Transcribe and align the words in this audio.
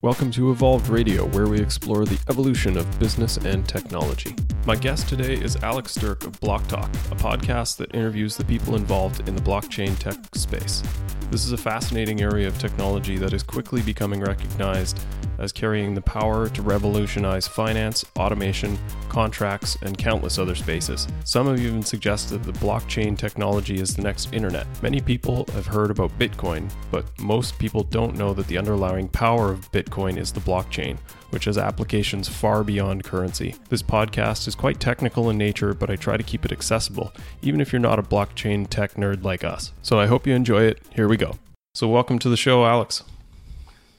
Welcome 0.00 0.30
to 0.30 0.52
Evolved 0.52 0.86
Radio, 0.86 1.26
where 1.30 1.48
we 1.48 1.60
explore 1.60 2.04
the 2.04 2.20
evolution 2.30 2.76
of 2.78 3.00
business 3.00 3.36
and 3.38 3.68
technology. 3.68 4.32
My 4.64 4.76
guest 4.76 5.08
today 5.08 5.34
is 5.34 5.56
Alex 5.56 5.92
Stirk 5.92 6.24
of 6.24 6.38
Block 6.38 6.64
Talk, 6.68 6.88
a 7.10 7.16
podcast 7.16 7.78
that 7.78 7.92
interviews 7.92 8.36
the 8.36 8.44
people 8.44 8.76
involved 8.76 9.28
in 9.28 9.34
the 9.34 9.42
blockchain 9.42 9.98
tech 9.98 10.14
space. 10.36 10.84
This 11.32 11.44
is 11.44 11.50
a 11.50 11.56
fascinating 11.56 12.22
area 12.22 12.46
of 12.46 12.56
technology 12.60 13.18
that 13.18 13.32
is 13.32 13.42
quickly 13.42 13.82
becoming 13.82 14.20
recognized 14.20 15.00
as 15.38 15.52
carrying 15.52 15.94
the 15.94 16.00
power 16.00 16.48
to 16.48 16.62
revolutionize 16.62 17.46
finance, 17.46 18.04
automation, 18.18 18.78
contracts, 19.08 19.76
and 19.82 19.96
countless 19.96 20.38
other 20.38 20.54
spaces. 20.54 21.08
Some 21.24 21.46
have 21.46 21.60
even 21.60 21.82
suggested 21.82 22.44
that 22.44 22.54
blockchain 22.56 23.16
technology 23.16 23.80
is 23.80 23.94
the 23.94 24.02
next 24.02 24.32
internet. 24.32 24.66
Many 24.82 25.00
people 25.00 25.46
have 25.52 25.66
heard 25.66 25.90
about 25.90 26.18
Bitcoin, 26.18 26.70
but 26.90 27.06
most 27.18 27.58
people 27.58 27.82
don't 27.82 28.16
know 28.16 28.34
that 28.34 28.46
the 28.46 28.58
underlying 28.58 29.08
power 29.08 29.50
of 29.50 29.70
Bitcoin 29.72 30.16
is 30.16 30.32
the 30.32 30.40
blockchain, 30.40 30.98
which 31.30 31.44
has 31.44 31.58
applications 31.58 32.28
far 32.28 32.64
beyond 32.64 33.04
currency. 33.04 33.54
This 33.68 33.82
podcast 33.82 34.48
is 34.48 34.54
quite 34.54 34.80
technical 34.80 35.30
in 35.30 35.38
nature, 35.38 35.74
but 35.74 35.90
I 35.90 35.96
try 35.96 36.16
to 36.16 36.22
keep 36.22 36.44
it 36.44 36.52
accessible, 36.52 37.12
even 37.42 37.60
if 37.60 37.72
you're 37.72 37.80
not 37.80 37.98
a 37.98 38.02
blockchain 38.02 38.68
tech 38.68 38.94
nerd 38.94 39.22
like 39.22 39.44
us. 39.44 39.72
So 39.82 39.98
I 39.98 40.06
hope 40.06 40.26
you 40.26 40.34
enjoy 40.34 40.62
it. 40.62 40.82
Here 40.94 41.08
we 41.08 41.16
go. 41.16 41.34
So, 41.74 41.86
welcome 41.86 42.18
to 42.20 42.28
the 42.28 42.36
show, 42.36 42.64
Alex. 42.64 43.04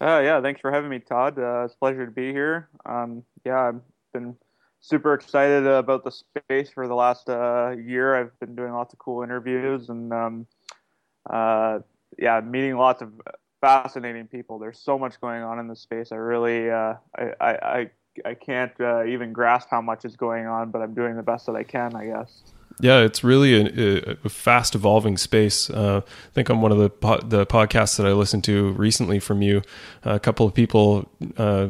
Uh, 0.02 0.21
yeah, 0.23 0.39
thanks 0.41 0.62
for 0.62 0.71
having 0.71 0.89
me, 0.89 0.99
Todd. 0.99 1.38
Uh, 1.38 1.66
it's 1.66 1.73
a 1.73 1.77
pleasure 1.77 2.05
to 2.05 2.12
be 2.12 2.31
here. 2.31 2.70
Um, 2.85 3.23
yeah, 3.45 3.67
I've 3.67 3.81
been 4.13 4.35
super 4.80 5.13
excited 5.13 5.67
about 5.67 6.05
the 6.05 6.12
space 6.12 6.70
for 6.70 6.88
the 6.88 6.95
last 6.95 7.30
uh, 7.30 7.72
year. 7.72 8.16
I've 8.16 8.39
been 8.39 8.55
doing 8.55 8.72
lots 8.72 8.94
of 8.94 8.99
cool 8.99 9.23
interviews 9.23 9.89
and 9.89 10.13
um, 10.13 10.48
uh, 11.30 11.80
yeah, 12.17 12.39
meeting 12.39 12.78
lots 12.78 13.02
of 13.02 13.11
fascinating 13.59 14.28
people. 14.28 14.58
There's 14.58 14.80
so 14.80 14.97
much 14.97 15.19
going 15.19 15.44
on 15.44 15.59
in 15.59 15.67
the 15.67 15.75
space. 15.75 16.13
I 16.13 16.16
really, 16.16 16.72
uh, 16.72 16.94
I, 17.17 17.31
I, 17.41 17.89
I, 18.25 18.34
can't 18.36 18.72
uh, 18.80 19.03
even 19.06 19.34
grasp 19.34 19.67
how 19.69 19.81
much 19.81 20.06
is 20.06 20.16
going 20.16 20.47
on, 20.47 20.72
but 20.72 20.81
I'm 20.81 20.94
doing 20.94 21.17
the 21.17 21.23
best 21.23 21.45
that 21.47 21.56
I 21.56 21.63
can, 21.63 21.94
I 21.94 22.06
guess. 22.06 22.44
Yeah, 22.81 22.99
it's 23.02 23.25
really 23.25 23.55
a, 23.55 24.17
a 24.23 24.30
fast 24.30 24.73
evolving 24.73 25.17
space. 25.17 25.69
Uh, 25.69 26.02
I 26.05 26.30
think 26.33 26.49
on 26.49 26.61
one 26.61 26.72
of 26.72 26.77
the 26.77 26.89
po- 26.89 27.19
the 27.19 27.45
podcasts 27.45 27.97
that 27.97 28.08
I 28.08 28.13
listened 28.13 28.45
to 28.45 28.72
recently 28.72 29.19
from 29.19 29.41
you, 29.41 29.61
a 30.03 30.17
couple 30.19 30.45
of 30.45 30.53
people 30.53 31.09
uh, 31.35 31.67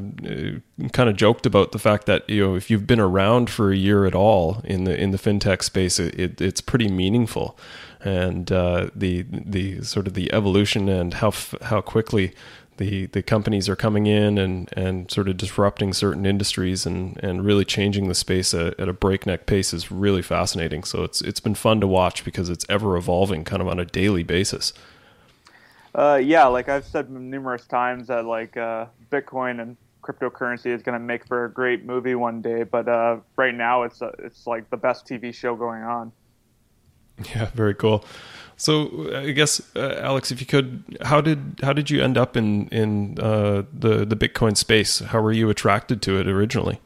kind 0.93 1.09
of 1.09 1.15
joked 1.15 1.47
about 1.47 1.71
the 1.71 1.79
fact 1.79 2.05
that 2.05 2.29
you 2.29 2.45
know 2.45 2.55
if 2.55 2.69
you've 2.69 2.85
been 2.85 2.99
around 2.99 3.49
for 3.49 3.71
a 3.71 3.75
year 3.75 4.05
at 4.05 4.13
all 4.13 4.61
in 4.63 4.83
the 4.83 4.95
in 4.95 5.09
the 5.09 5.17
fintech 5.17 5.63
space, 5.63 5.99
it, 5.99 6.13
it, 6.19 6.41
it's 6.41 6.61
pretty 6.61 6.87
meaningful, 6.87 7.57
and 8.01 8.51
uh, 8.51 8.91
the 8.95 9.25
the 9.31 9.81
sort 9.83 10.05
of 10.05 10.13
the 10.13 10.31
evolution 10.31 10.87
and 10.89 11.15
how 11.15 11.29
f- 11.29 11.55
how 11.63 11.81
quickly 11.81 12.33
the 12.79 13.07
the 13.07 13.21
companies 13.21 13.67
are 13.67 13.75
coming 13.75 14.07
in 14.07 14.37
and 14.37 14.69
and 14.73 15.11
sort 15.11 15.27
of 15.27 15.35
disrupting 15.35 15.93
certain 15.93 16.25
industries 16.25 16.85
and 16.85 17.21
and 17.21 17.45
really 17.45 17.65
changing 17.65 18.07
the 18.07 18.15
space 18.15 18.53
at, 18.53 18.79
at, 18.79 18.87
a 18.87 18.93
breakneck 18.93 19.45
pace 19.45 19.73
is 19.73 19.91
really 19.91 20.21
fascinating. 20.21 20.83
So 20.85 21.03
it's 21.03 21.21
it's 21.21 21.41
been 21.41 21.55
fun 21.55 21.81
to 21.81 21.87
watch 21.87 22.23
because 22.23 22.49
it's 22.49 22.65
ever 22.69 22.95
evolving, 22.95 23.43
kind 23.43 23.61
of 23.61 23.67
on 23.67 23.79
a 23.79 23.85
daily 23.85 24.23
basis. 24.23 24.73
Uh, 25.93 26.21
yeah, 26.23 26.45
like 26.45 26.69
I've 26.69 26.85
said 26.85 27.09
numerous 27.09 27.65
times 27.67 28.07
that 28.07 28.25
like 28.25 28.55
uh, 28.55 28.85
Bitcoin 29.11 29.61
and 29.61 29.75
cryptocurrency 30.01 30.67
is 30.67 30.81
going 30.81 30.93
to 30.93 31.05
make 31.05 31.27
for 31.27 31.45
a 31.45 31.51
great 31.51 31.83
movie 31.83 32.15
one 32.15 32.41
day, 32.41 32.63
but 32.63 32.87
uh, 32.87 33.17
right 33.35 33.53
now 33.53 33.83
it's 33.83 34.01
uh, 34.01 34.11
it's 34.19 34.47
like 34.47 34.69
the 34.69 34.77
best 34.77 35.05
TV 35.05 35.33
show 35.33 35.55
going 35.55 35.83
on. 35.83 36.11
Yeah, 37.35 37.49
very 37.53 37.75
cool. 37.75 38.05
So 38.59 39.09
I 39.15 39.31
guess 39.31 39.61
uh, 39.73 40.01
Alex, 40.01 40.31
if 40.31 40.41
you 40.41 40.45
could, 40.45 40.97
how 41.03 41.21
did 41.21 41.61
how 41.63 41.71
did 41.71 41.89
you 41.89 42.03
end 42.03 42.17
up 42.17 42.35
in 42.35 42.67
in 42.67 43.17
uh, 43.17 43.63
the 43.71 44.05
the 44.05 44.17
Bitcoin 44.17 44.57
space? 44.57 44.99
How 44.99 45.21
were 45.21 45.31
you 45.31 45.49
attracted 45.49 46.01
to 46.03 46.19
it 46.19 46.27
originally? 46.27 46.81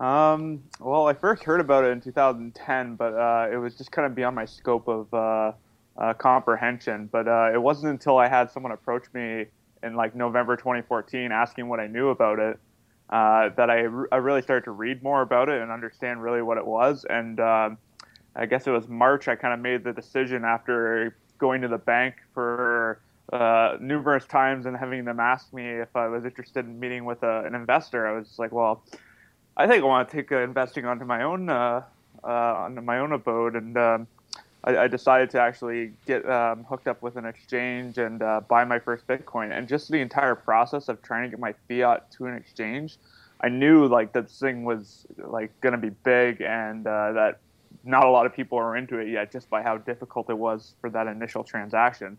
Um, 0.00 0.64
well, 0.80 1.06
I 1.06 1.14
first 1.14 1.44
heard 1.44 1.60
about 1.60 1.84
it 1.84 1.92
in 1.92 2.00
2010, 2.00 2.96
but 2.96 3.14
uh, 3.14 3.50
it 3.52 3.56
was 3.56 3.76
just 3.76 3.92
kind 3.92 4.04
of 4.04 4.16
beyond 4.16 4.34
my 4.34 4.44
scope 4.44 4.88
of 4.88 5.14
uh, 5.14 5.52
uh, 5.96 6.14
comprehension. 6.14 7.08
But 7.12 7.28
uh, 7.28 7.52
it 7.54 7.62
wasn't 7.62 7.92
until 7.92 8.18
I 8.18 8.26
had 8.26 8.50
someone 8.50 8.72
approach 8.72 9.04
me 9.14 9.46
in 9.84 9.94
like 9.94 10.16
November 10.16 10.56
2014 10.56 11.30
asking 11.30 11.68
what 11.68 11.78
I 11.78 11.86
knew 11.86 12.08
about 12.08 12.40
it 12.40 12.58
that 13.10 13.70
I, 13.70 13.82
re- 13.82 14.08
I 14.10 14.16
really 14.16 14.42
started 14.42 14.64
to 14.64 14.72
read 14.72 15.04
more 15.04 15.22
about 15.22 15.48
it 15.48 15.62
and 15.62 15.70
understand 15.70 16.20
really 16.20 16.42
what 16.42 16.58
it 16.58 16.66
was. 16.66 17.06
And 17.08 17.38
um, 17.38 17.78
I 18.34 18.46
guess 18.46 18.66
it 18.66 18.70
was 18.70 18.88
March, 18.88 19.28
I 19.28 19.36
kind 19.36 19.54
of 19.54 19.60
made 19.60 19.84
the 19.84 19.92
decision 19.92 20.44
after 20.44 21.14
going 21.38 21.60
to 21.62 21.68
the 21.68 21.78
bank 21.78 22.14
for 22.32 23.00
uh, 23.32 23.76
numerous 23.80 24.26
times 24.26 24.66
and 24.66 24.76
having 24.76 25.04
them 25.04 25.20
ask 25.20 25.52
me 25.52 25.66
if 25.66 25.94
I 25.94 26.08
was 26.08 26.24
interested 26.24 26.64
in 26.64 26.78
meeting 26.78 27.04
with 27.04 27.22
a, 27.22 27.44
an 27.44 27.54
investor. 27.54 28.06
I 28.06 28.12
was 28.12 28.38
like, 28.38 28.52
well, 28.52 28.82
I 29.56 29.66
think 29.66 29.82
I 29.82 29.86
want 29.86 30.08
to 30.08 30.16
take 30.16 30.32
uh, 30.32 30.38
investing 30.38 30.86
onto 30.86 31.04
my 31.04 31.22
own 31.22 31.48
uh, 31.50 31.82
uh, 32.24 32.28
onto 32.28 32.80
my 32.80 32.98
own 32.98 33.12
abode, 33.12 33.56
and 33.56 33.76
um, 33.76 34.06
I, 34.64 34.76
I, 34.76 34.88
decided 34.88 35.30
to 35.30 35.40
actually 35.40 35.92
get 36.06 36.28
um, 36.28 36.64
hooked 36.64 36.86
up 36.86 37.02
with 37.02 37.16
an 37.16 37.24
exchange 37.24 37.98
and 37.98 38.22
uh, 38.22 38.40
buy 38.46 38.64
my 38.64 38.78
first 38.78 39.06
Bitcoin. 39.06 39.56
And 39.56 39.66
just 39.66 39.90
the 39.90 39.98
entire 39.98 40.36
process 40.36 40.88
of 40.88 41.02
trying 41.02 41.24
to 41.24 41.30
get 41.30 41.40
my 41.40 41.54
fiat 41.68 42.10
to 42.12 42.26
an 42.26 42.34
exchange, 42.34 42.96
I 43.40 43.48
knew 43.48 43.86
like 43.86 44.12
that 44.12 44.28
this 44.28 44.38
thing 44.38 44.64
was 44.64 45.04
like 45.18 45.58
going 45.60 45.72
to 45.72 45.78
be 45.78 45.90
big 45.90 46.42
and 46.42 46.86
uh, 46.86 47.12
that 47.12 47.40
not 47.84 48.04
a 48.04 48.10
lot 48.10 48.26
of 48.26 48.34
people 48.34 48.58
are 48.58 48.76
into 48.76 48.98
it 48.98 49.08
yet 49.08 49.32
just 49.32 49.50
by 49.50 49.62
how 49.62 49.78
difficult 49.78 50.30
it 50.30 50.38
was 50.38 50.74
for 50.80 50.90
that 50.90 51.06
initial 51.06 51.44
transaction. 51.44 52.18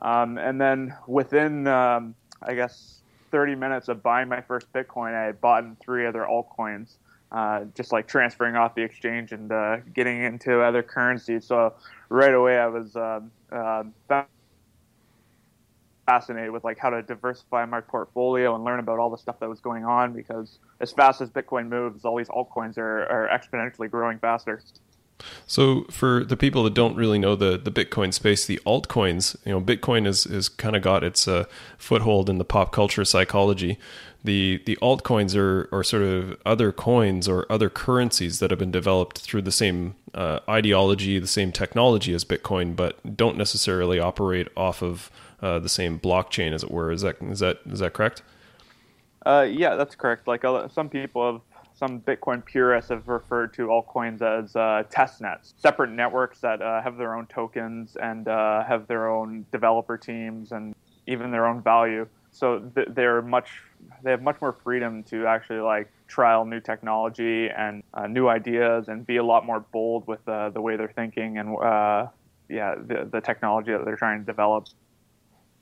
Um, 0.00 0.38
and 0.38 0.60
then 0.60 0.94
within, 1.06 1.66
um, 1.66 2.14
I 2.42 2.54
guess, 2.54 3.00
30 3.30 3.54
minutes 3.54 3.88
of 3.88 4.02
buying 4.02 4.28
my 4.28 4.40
first 4.40 4.72
Bitcoin, 4.72 5.14
I 5.14 5.24
had 5.24 5.40
bought 5.40 5.64
in 5.64 5.76
three 5.76 6.06
other 6.06 6.26
altcoins, 6.28 6.96
uh, 7.32 7.64
just 7.74 7.92
like 7.92 8.06
transferring 8.06 8.56
off 8.56 8.74
the 8.74 8.82
exchange 8.82 9.32
and 9.32 9.50
uh, 9.50 9.78
getting 9.92 10.22
into 10.22 10.60
other 10.60 10.82
currencies. 10.82 11.44
So 11.44 11.74
right 12.08 12.34
away, 12.34 12.58
I 12.58 12.66
was 12.66 12.94
um, 12.96 13.30
uh, 13.50 13.84
fascinated 16.06 16.50
with 16.50 16.64
like 16.64 16.78
how 16.78 16.90
to 16.90 17.02
diversify 17.02 17.64
my 17.64 17.80
portfolio 17.80 18.54
and 18.54 18.64
learn 18.64 18.78
about 18.78 18.98
all 18.98 19.10
the 19.10 19.18
stuff 19.18 19.40
that 19.40 19.48
was 19.48 19.60
going 19.60 19.84
on 19.84 20.12
because 20.12 20.58
as 20.80 20.92
fast 20.92 21.20
as 21.20 21.30
Bitcoin 21.30 21.68
moves, 21.68 22.04
all 22.04 22.16
these 22.16 22.28
altcoins 22.28 22.78
are, 22.78 23.06
are 23.06 23.28
exponentially 23.28 23.90
growing 23.90 24.18
faster. 24.18 24.60
So 25.46 25.84
for 25.90 26.24
the 26.24 26.36
people 26.36 26.64
that 26.64 26.74
don't 26.74 26.96
really 26.96 27.18
know 27.18 27.36
the, 27.36 27.56
the 27.56 27.70
Bitcoin 27.70 28.12
space, 28.12 28.46
the 28.46 28.60
altcoins, 28.66 29.36
you 29.44 29.52
know, 29.52 29.60
Bitcoin 29.60 30.06
is, 30.06 30.26
is 30.26 30.48
kind 30.48 30.74
of 30.74 30.82
got 30.82 31.04
its 31.04 31.28
uh, 31.28 31.44
foothold 31.78 32.28
in 32.28 32.38
the 32.38 32.44
pop 32.44 32.72
culture 32.72 33.04
psychology. 33.04 33.78
The 34.24 34.62
the 34.64 34.76
altcoins 34.80 35.36
are, 35.36 35.68
are 35.70 35.84
sort 35.84 36.02
of 36.02 36.38
other 36.46 36.72
coins 36.72 37.28
or 37.28 37.46
other 37.52 37.68
currencies 37.68 38.38
that 38.38 38.50
have 38.50 38.58
been 38.58 38.70
developed 38.70 39.18
through 39.18 39.42
the 39.42 39.52
same 39.52 39.96
uh, 40.14 40.40
ideology, 40.48 41.18
the 41.18 41.26
same 41.26 41.52
technology 41.52 42.14
as 42.14 42.24
Bitcoin, 42.24 42.74
but 42.74 43.16
don't 43.16 43.36
necessarily 43.36 43.98
operate 43.98 44.48
off 44.56 44.82
of 44.82 45.10
uh, 45.44 45.58
the 45.58 45.68
same 45.68 46.00
blockchain, 46.00 46.52
as 46.52 46.64
it 46.64 46.70
were. 46.70 46.90
Is 46.90 47.02
that 47.02 47.16
is 47.20 47.40
that 47.40 47.58
is 47.66 47.80
that 47.80 47.92
correct? 47.92 48.22
Uh, 49.26 49.46
yeah, 49.48 49.76
that's 49.76 49.94
correct. 49.94 50.26
Like 50.26 50.44
uh, 50.44 50.68
some 50.68 50.88
people 50.88 51.32
have, 51.32 51.40
some 51.74 52.00
Bitcoin 52.00 52.42
purists 52.44 52.90
have 52.90 53.06
referred 53.08 53.52
to 53.54 53.66
altcoins 53.66 54.22
as 54.22 54.56
uh, 54.56 54.84
test 54.88 55.20
nets, 55.20 55.52
separate 55.58 55.90
networks 55.90 56.40
that 56.40 56.62
uh, 56.62 56.80
have 56.80 56.96
their 56.96 57.14
own 57.14 57.26
tokens 57.26 57.96
and 57.96 58.26
uh, 58.26 58.64
have 58.64 58.86
their 58.86 59.10
own 59.10 59.44
developer 59.52 59.98
teams 59.98 60.52
and 60.52 60.74
even 61.06 61.30
their 61.30 61.46
own 61.46 61.60
value. 61.60 62.06
So 62.30 62.60
th- 62.74 62.88
they're 62.90 63.20
much 63.20 63.50
they 64.02 64.12
have 64.12 64.22
much 64.22 64.40
more 64.40 64.54
freedom 64.64 65.02
to 65.04 65.26
actually 65.26 65.60
like 65.60 65.90
trial 66.08 66.46
new 66.46 66.60
technology 66.60 67.50
and 67.50 67.82
new 68.08 68.28
ideas 68.28 68.88
and 68.88 69.06
be 69.06 69.18
a 69.18 69.22
lot 69.22 69.44
more 69.44 69.60
bold 69.60 70.06
with 70.06 70.24
the 70.24 70.52
way 70.56 70.76
they're 70.76 70.88
thinking 70.88 71.36
and 71.36 71.58
yeah 72.48 72.74
the, 72.76 73.08
the 73.10 73.20
technology 73.20 73.72
that 73.72 73.84
they're 73.84 73.96
trying 73.96 74.20
to 74.20 74.24
develop. 74.24 74.68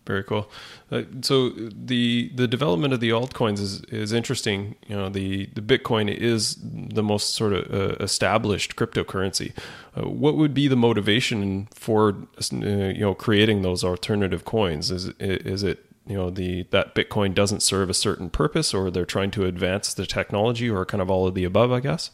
Very 0.05 0.25
cool. 0.25 0.51
Uh, 0.91 1.03
so 1.21 1.51
the 1.51 2.33
the 2.35 2.49
development 2.49 2.93
of 2.93 2.99
the 2.99 3.11
altcoins 3.11 3.61
is 3.61 3.83
is 3.85 4.13
interesting. 4.13 4.75
You 4.89 4.97
know, 4.97 5.09
the 5.09 5.47
the 5.55 5.61
Bitcoin 5.61 6.13
is 6.13 6.57
the 6.61 7.05
most 7.05 7.37
sort 7.37 7.53
of 7.53 7.73
uh, 7.73 7.95
established 8.03 8.75
cryptocurrency. 8.75 9.53
Uh, 9.97 10.09
what 10.09 10.37
would 10.37 10.55
be 10.55 10.67
the 10.67 10.77
motivation 10.77 11.69
for 11.73 12.17
uh, 12.41 12.57
you 12.57 13.01
know 13.01 13.15
creating 13.15 13.63
those 13.63 13.85
alternative 13.85 14.45
coins? 14.45 14.91
Is 14.91 15.11
is 15.21 15.63
it 15.63 15.85
you 16.05 16.17
know 16.17 16.31
the 16.31 16.67
that 16.71 16.97
Bitcoin 16.97 17.33
doesn't 17.33 17.63
serve 17.63 17.89
a 17.89 17.95
certain 17.95 18.29
purpose, 18.29 18.75
or 18.75 18.91
they're 18.91 19.05
trying 19.05 19.31
to 19.33 19.45
advance 19.45 19.95
the 19.95 20.05
technology, 20.05 20.69
or 20.69 20.85
kind 20.85 21.01
of 21.01 21.13
all 21.13 21.29
of 21.29 21.35
the 21.35 21.45
above? 21.45 21.71
I 21.71 21.79
guess. 21.79 22.11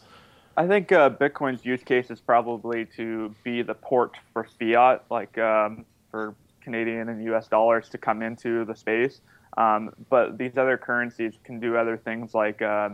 I 0.58 0.67
think 0.67 0.93
uh, 0.93 1.08
Bitcoin's 1.08 1.64
use 1.64 1.82
case 1.84 2.11
is 2.11 2.20
probably 2.20 2.84
to 2.96 3.34
be 3.44 3.62
the 3.62 3.75
port 3.75 4.17
for 4.34 4.46
fiat, 4.58 5.05
like 5.08 5.38
um, 5.38 5.87
for 6.11 6.34
Canadian 6.69 7.09
and 7.09 7.25
U.S. 7.25 7.49
dollars 7.49 7.88
to 7.88 7.97
come 7.97 8.20
into 8.20 8.67
the 8.67 8.76
space. 8.76 9.23
Um, 9.56 9.91
but 10.11 10.37
these 10.37 10.59
other 10.59 10.76
currencies 10.76 11.32
can 11.44 11.61
do 11.61 11.76
other 11.76 11.97
things 11.97 12.35
like 12.35 12.61
uh, 12.61 12.91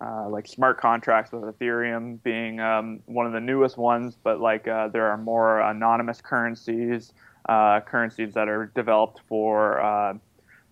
uh, 0.00 0.28
like 0.28 0.48
smart 0.48 0.80
contracts 0.80 1.30
with 1.30 1.44
Ethereum 1.44 2.20
being 2.24 2.58
um, 2.58 3.00
one 3.06 3.24
of 3.24 3.32
the 3.32 3.40
newest 3.40 3.76
ones. 3.78 4.16
But 4.20 4.40
like 4.40 4.66
uh, 4.66 4.88
there 4.88 5.06
are 5.06 5.16
more 5.16 5.60
anonymous 5.60 6.20
currencies, 6.20 7.12
uh, 7.48 7.80
currencies 7.82 8.34
that 8.34 8.48
are 8.48 8.66
developed 8.74 9.20
for 9.28 9.80
uh, 9.80 10.14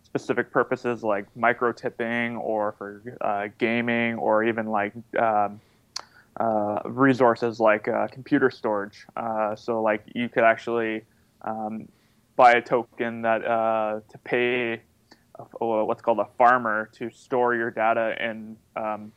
specific 0.03 0.51
purposes 0.51 1.05
like 1.05 1.25
micro 1.37 1.71
tipping 1.71 2.37
or 2.39 2.73
for 2.73 3.17
uh, 3.21 3.49
gaming 3.59 4.17
or 4.17 4.43
even 4.43 4.67
like 4.67 4.93
um, 5.17 5.61
resources 6.85 7.61
like 7.61 7.89
computer 8.11 8.51
storage. 8.51 9.07
So 9.57 9.81
like 9.81 10.03
you 10.13 10.29
could 10.29 10.43
actually 10.43 11.05
um, 11.47 11.89
buy 12.37 12.53
a 12.53 12.63
token 12.63 13.23
that 13.23 13.45
uh, 13.45 14.01
to 14.09 14.19
pay 14.19 14.83
what's 15.59 16.03
called 16.03 16.19
a 16.19 16.29
farmer 16.39 16.89
to 16.93 17.11
store 17.11 17.55
your 17.55 17.71
data 17.71 18.15
in 18.21 18.57
um, 18.77 19.13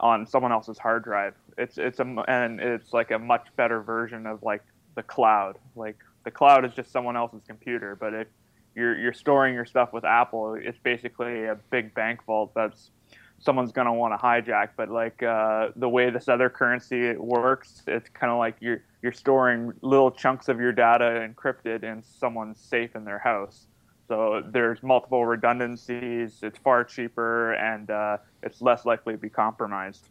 on 0.00 0.26
someone 0.26 0.52
else's 0.52 0.78
hard 0.78 1.04
drive. 1.04 1.34
It's 1.58 1.78
it's 1.78 2.00
a 2.00 2.24
and 2.28 2.60
it's 2.60 2.92
like 2.92 3.10
a 3.10 3.18
much 3.18 3.48
better 3.56 3.82
version 3.82 4.26
of 4.26 4.42
like 4.42 4.62
the 4.94 5.02
cloud. 5.02 5.58
Like 5.76 5.96
the 6.24 6.30
cloud 6.30 6.64
is 6.64 6.72
just 6.74 6.90
someone 6.90 7.16
else's 7.16 7.42
computer, 7.46 7.96
but 7.96 8.14
if 8.14 8.26
you're 8.74 8.98
you're 8.98 9.12
storing 9.12 9.54
your 9.54 9.66
stuff 9.66 9.92
with 9.92 10.04
Apple, 10.04 10.54
it's 10.54 10.78
basically 10.78 11.46
a 11.46 11.56
big 11.70 11.94
bank 11.94 12.24
vault 12.24 12.52
that's 12.54 12.90
someone's 13.38 13.72
going 13.72 13.86
to 13.86 13.92
want 13.92 14.18
to 14.18 14.24
hijack. 14.24 14.70
But 14.76 14.90
like 14.90 15.22
uh, 15.22 15.68
the 15.76 15.88
way 15.88 16.10
this 16.10 16.28
other 16.28 16.48
currency 16.48 17.16
works, 17.16 17.82
it's 17.86 18.08
kind 18.08 18.32
of 18.32 18.38
like 18.38 18.56
you're 18.60 18.82
you're 19.04 19.12
storing 19.12 19.70
little 19.82 20.10
chunks 20.10 20.48
of 20.48 20.58
your 20.58 20.72
data 20.72 21.28
encrypted 21.28 21.82
in 21.82 22.02
someone's 22.02 22.58
safe 22.58 22.96
in 22.96 23.04
their 23.04 23.18
house. 23.18 23.66
So 24.08 24.42
there's 24.50 24.82
multiple 24.82 25.26
redundancies. 25.26 26.38
It's 26.42 26.56
far 26.56 26.84
cheaper 26.84 27.52
and 27.52 27.90
uh, 27.90 28.16
it's 28.42 28.62
less 28.62 28.86
likely 28.86 29.12
to 29.12 29.18
be 29.18 29.28
compromised. 29.28 30.08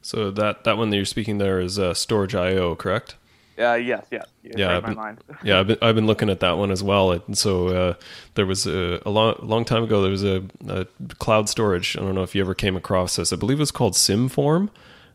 So 0.00 0.32
that 0.32 0.64
that 0.64 0.76
one 0.76 0.90
that 0.90 0.96
you're 0.96 1.04
speaking 1.04 1.38
there 1.38 1.60
is 1.60 1.78
uh, 1.78 1.92
Storj.io, 1.92 2.74
correct? 2.74 3.14
Uh, 3.56 3.74
yes, 3.74 4.06
yes. 4.10 4.26
yeah, 4.42 4.76
I've 4.76 4.86
been, 4.86 4.98
yeah, 5.44 5.60
I've 5.60 5.66
been, 5.68 5.78
I've 5.80 5.94
been 5.94 6.06
looking 6.06 6.28
at 6.28 6.40
that 6.40 6.56
one 6.58 6.72
as 6.72 6.82
well. 6.82 7.12
And 7.12 7.38
so 7.38 7.68
uh, 7.68 7.94
there 8.34 8.46
was 8.46 8.66
a, 8.66 9.00
a, 9.06 9.10
long 9.10 9.36
long 9.40 9.64
time 9.64 9.84
ago. 9.84 10.02
There 10.02 10.10
was 10.10 10.24
a, 10.24 10.42
a, 10.66 10.86
cloud 11.18 11.48
storage. 11.48 11.96
I 11.96 12.00
don't 12.00 12.16
know 12.16 12.24
if 12.24 12.34
you 12.34 12.40
ever 12.40 12.54
came 12.54 12.76
across 12.76 13.14
this. 13.16 13.32
I 13.32 13.36
believe 13.36 13.58
it 13.58 13.60
was 13.60 13.70
called 13.70 13.92
Symform. 13.92 14.70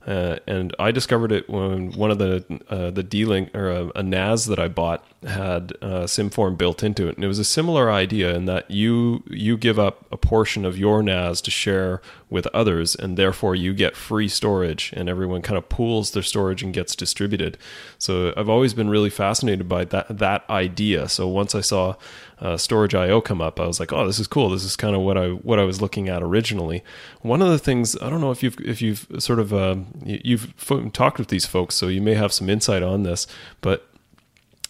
Uh, 0.08 0.38
and 0.48 0.74
I 0.80 0.92
discovered 0.92 1.34
it 1.34 1.50
when 1.50 1.92
one 1.92 2.12
of 2.12 2.18
the 2.18 2.46
uh, 2.70 2.92
the 2.92 3.04
D-Link 3.04 3.54
or 3.54 3.70
a, 3.70 3.92
a, 3.94 4.04
NAS 4.04 4.46
that 4.46 4.58
I 4.58 4.70
bought 4.70 5.04
had 5.24 5.74
uh, 5.82 6.06
Symform 6.06 6.58
built 6.58 6.82
into 6.82 7.10
it, 7.10 7.16
and 7.16 7.26
it 7.26 7.28
was 7.28 7.40
a 7.40 7.44
similar 7.44 7.92
idea 7.92 8.34
in 8.34 8.46
that 8.46 8.72
you 8.72 9.22
you 9.30 9.58
give 9.58 9.78
up 9.78 10.06
a 10.10 10.16
portion 10.16 10.64
of 10.64 10.78
your 10.78 11.04
NAS 11.04 11.42
to 11.42 11.52
share 11.52 12.02
with 12.30 12.48
others, 12.48 12.96
and 12.96 13.18
therefore 13.18 13.56
you 13.56 13.74
get 13.74 13.96
free 13.96 14.28
storage, 14.28 14.94
and 14.96 15.08
everyone 15.08 15.42
kind 15.42 15.58
of 15.58 15.70
pools 15.70 16.12
their 16.12 16.24
storage 16.24 16.62
and 16.62 16.74
gets 16.74 16.96
distributed. 16.96 17.58
So 17.98 18.34
I've 18.36 18.50
always 18.50 18.74
been 18.74 18.90
really 18.90 19.10
fascinated 19.10 19.70
by 19.70 19.86
that 19.86 20.18
that 20.18 20.50
idea. 20.50 21.08
So 21.08 21.28
once 21.28 21.56
I 21.56 21.62
saw 21.62 21.96
uh, 22.40 22.58
IO 22.72 23.22
come 23.22 23.42
up, 23.42 23.60
I 23.60 23.66
was 23.66 23.80
like, 23.80 23.94
oh, 23.94 24.06
this 24.06 24.20
is 24.20 24.28
cool. 24.28 24.50
This 24.50 24.64
is 24.64 24.76
kind 24.76 24.96
of 24.96 25.02
what 25.02 25.18
I 25.18 25.30
what 25.30 25.60
I 25.60 25.64
was 25.64 25.82
looking 25.82 26.10
at 26.10 26.22
originally. 26.22 26.84
One 27.22 27.42
of 27.42 27.50
the 27.50 27.60
things 27.60 27.96
I 28.02 28.10
don't 28.10 28.22
know 28.22 28.32
if 28.32 28.44
you've 28.44 28.60
if 28.60 28.82
you've 28.82 29.08
sort 29.20 29.40
of 29.40 29.54
uh, 29.54 29.78
you've 30.04 30.54
talked 30.94 31.20
with 31.20 31.30
these 31.30 31.46
folks, 31.46 31.76
so 31.76 31.88
you 31.88 32.02
may 32.02 32.16
have 32.16 32.34
some 32.34 32.50
insight 32.50 32.84
on 32.84 33.04
this, 33.04 33.26
but 33.62 33.87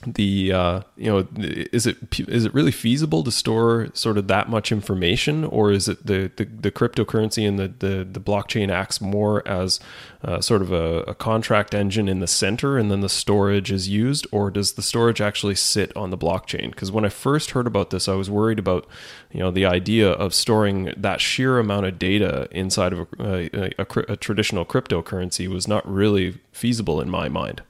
the 0.05 0.53
uh, 0.53 0.81
you 0.95 1.07
know 1.07 1.27
is 1.35 1.88
it 1.88 1.97
is 2.19 2.45
it 2.45 2.53
really 2.53 2.71
feasible 2.71 3.23
to 3.23 3.31
store 3.31 3.89
sort 3.94 4.17
of 4.17 4.27
that 4.27 4.47
much 4.47 4.71
information 4.71 5.44
or 5.44 5.71
is 5.71 5.88
it 5.88 6.05
the 6.05 6.31
the, 6.35 6.45
the 6.45 6.71
cryptocurrency 6.71 7.47
and 7.47 7.57
the, 7.57 7.67
the 7.79 8.03
the 8.03 8.19
blockchain 8.19 8.69
acts 8.69 9.01
more 9.01 9.45
as 9.47 9.79
uh, 10.23 10.39
sort 10.39 10.61
of 10.61 10.71
a, 10.71 11.01
a, 11.03 11.15
contract 11.15 11.73
engine 11.73 12.07
in 12.07 12.19
the 12.19 12.27
center 12.27 12.77
and 12.77 12.91
then 12.91 13.01
the 13.01 13.09
storage 13.09 13.71
is 13.71 13.88
used 13.89 14.27
or 14.31 14.51
does 14.51 14.73
the 14.73 14.81
storage 14.81 15.21
actually 15.21 15.55
sit 15.55 15.95
on 15.95 16.09
the 16.09 16.17
blockchain? 16.17 16.69
Because 16.69 16.91
when 16.91 17.05
i 17.05 17.09
first 17.09 17.51
heard 17.51 17.65
about 17.65 17.89
this 17.89 18.07
i 18.07 18.13
was 18.13 18.29
worried 18.29 18.59
about 18.59 18.88
you 19.31 19.39
know 19.39 19.50
the 19.50 19.65
idea 19.65 20.11
of 20.11 20.31
storing 20.31 20.93
that 20.95 21.19
sheer 21.19 21.57
amount 21.57 21.88
of 21.88 21.97
data 21.97 22.47
inside 22.51 22.93
of 22.93 23.07
a, 23.19 23.71
a, 23.81 23.85
a 24.09 24.15
traditional 24.15 24.63
cryptocurrency 24.63 25.47
was 25.47 25.67
not 25.67 25.88
really 25.91 26.39
feasible 26.51 27.01
in 27.01 27.09
my 27.09 27.27
mind 27.27 27.63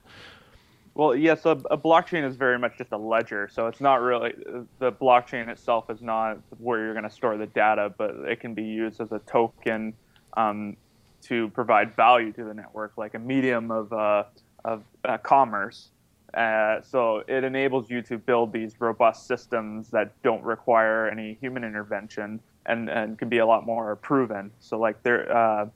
well, 0.97 1.15
yes, 1.15 1.45
a, 1.45 1.51
a, 1.51 1.77
blockchain 1.77 2.27
is 2.27 2.35
very 2.35 2.57
much 2.57 2.79
just 2.79 2.91
a 2.91 2.97
ledger. 2.97 3.47
So 3.53 3.67
it's 3.67 3.79
not 3.79 4.01
really 4.01 4.33
the 4.79 4.91
blockchain 4.91 5.47
itself 5.47 5.91
is 5.91 6.01
not 6.01 6.39
where 6.57 6.79
you're 6.79 6.93
going 6.93 7.03
to 7.03 7.11
store 7.11 7.37
the 7.37 7.45
data, 7.45 7.93
but 7.95 8.15
it 8.25 8.39
can 8.39 8.55
be 8.55 8.63
used 8.63 8.99
as 8.99 9.11
a 9.11 9.19
token 9.19 9.93
um, 10.35 10.75
to 11.21 11.49
provide 11.49 11.95
value 11.95 12.31
to 12.31 12.43
the 12.43 12.53
network, 12.53 12.93
like 12.97 13.13
a 13.13 13.19
medium 13.19 13.69
of 13.69 13.93
uh, 13.93 14.23
of 14.65 14.81
uh, 15.05 15.19
commerce. 15.19 15.89
Uh, 16.33 16.81
so 16.81 17.23
it 17.27 17.43
enables 17.43 17.91
you 17.91 18.01
to 18.01 18.17
build 18.17 18.51
these 18.51 18.81
robust 18.81 19.27
systems 19.27 19.89
that 19.89 20.11
don't 20.23 20.43
require 20.43 21.07
any 21.09 21.37
human 21.39 21.63
intervention 21.63 22.39
and, 22.65 22.89
and 22.89 23.19
can 23.19 23.29
be 23.29 23.37
a 23.37 23.45
lot 23.45 23.67
more 23.67 23.95
proven. 23.97 24.49
So 24.59 24.79
like 24.79 25.03
there, 25.03 25.31
uh, 25.31 25.67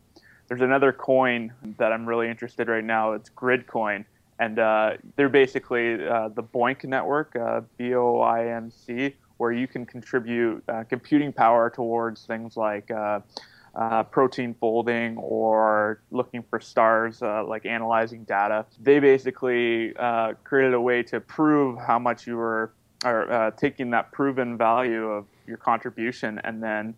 there's 0.48 0.62
another 0.62 0.92
coin 0.92 1.54
that 1.78 1.94
I'm 1.94 2.08
really 2.08 2.28
interested 2.28 2.68
in 2.68 2.74
right 2.74 2.84
now. 2.84 3.14
It's 3.14 3.30
Gridcoin 3.30 4.04
and 4.42 4.58
uh, 4.58 4.94
they're 5.16 5.30
basically 5.30 6.04
uh, 6.04 6.30
the 6.30 6.42
BOINC 6.42 6.86
network, 6.86 7.36
uh, 7.36 7.62
B-O-I-N-C, 7.78 9.14
where 9.38 9.52
you 9.52 9.68
can 9.68 9.86
contribute 9.86 10.64
uh, 10.68 10.84
computing 10.90 11.32
power 11.32 11.70
towards 11.70 12.26
things 12.26 12.58
like 12.58 12.90
uh, 12.90 13.20
uh, 13.76 14.02
protein 14.02 14.56
folding 14.60 15.16
or 15.18 16.02
looking 16.10 16.42
for 16.50 16.60
stars, 16.60 17.22
like 17.22 17.68
analyzing 17.68 18.24
data. 18.24 18.66
They 18.82 19.00
basically 19.00 19.94
created 20.44 20.74
a 20.74 20.82
way 20.82 21.04
to 21.04 21.20
prove 21.20 21.78
how 21.78 22.00
much 22.00 22.26
you 22.26 22.36
were, 22.36 22.74
taking 23.58 23.92
that 23.92 24.12
proven 24.12 24.58
value 24.58 25.06
of 25.06 25.26
your 25.46 25.58
contribution 25.58 26.42
and 26.44 26.64
then 26.64 26.96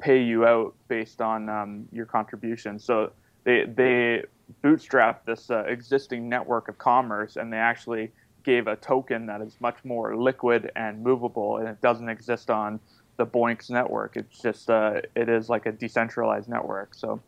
pay 0.00 0.20
you 0.20 0.44
out 0.44 0.74
based 0.88 1.20
on 1.22 1.48
um, 1.48 1.88
your 1.92 2.06
contribution. 2.06 2.80
So 2.80 3.12
they 3.44 3.64
they 3.66 4.24
bootstrap 4.62 5.24
this 5.24 5.50
uh, 5.50 5.64
existing 5.66 6.28
network 6.28 6.68
of 6.68 6.78
commerce 6.78 7.36
and 7.36 7.52
they 7.52 7.56
actually 7.56 8.12
gave 8.44 8.68
a 8.68 8.76
token 8.76 9.26
that 9.26 9.40
is 9.40 9.56
much 9.60 9.76
more 9.84 10.16
liquid 10.16 10.70
and 10.76 11.02
movable 11.02 11.56
and 11.58 11.68
it 11.68 11.80
doesn't 11.80 12.08
exist 12.08 12.48
on 12.50 12.78
the 13.16 13.26
BOINC's 13.26 13.70
network. 13.70 14.16
It's 14.16 14.40
just 14.40 14.70
uh, 14.70 15.00
it 15.14 15.28
is 15.28 15.48
like 15.48 15.66
a 15.66 15.72
decentralized 15.72 16.48
network. 16.48 16.94
So 16.94 17.20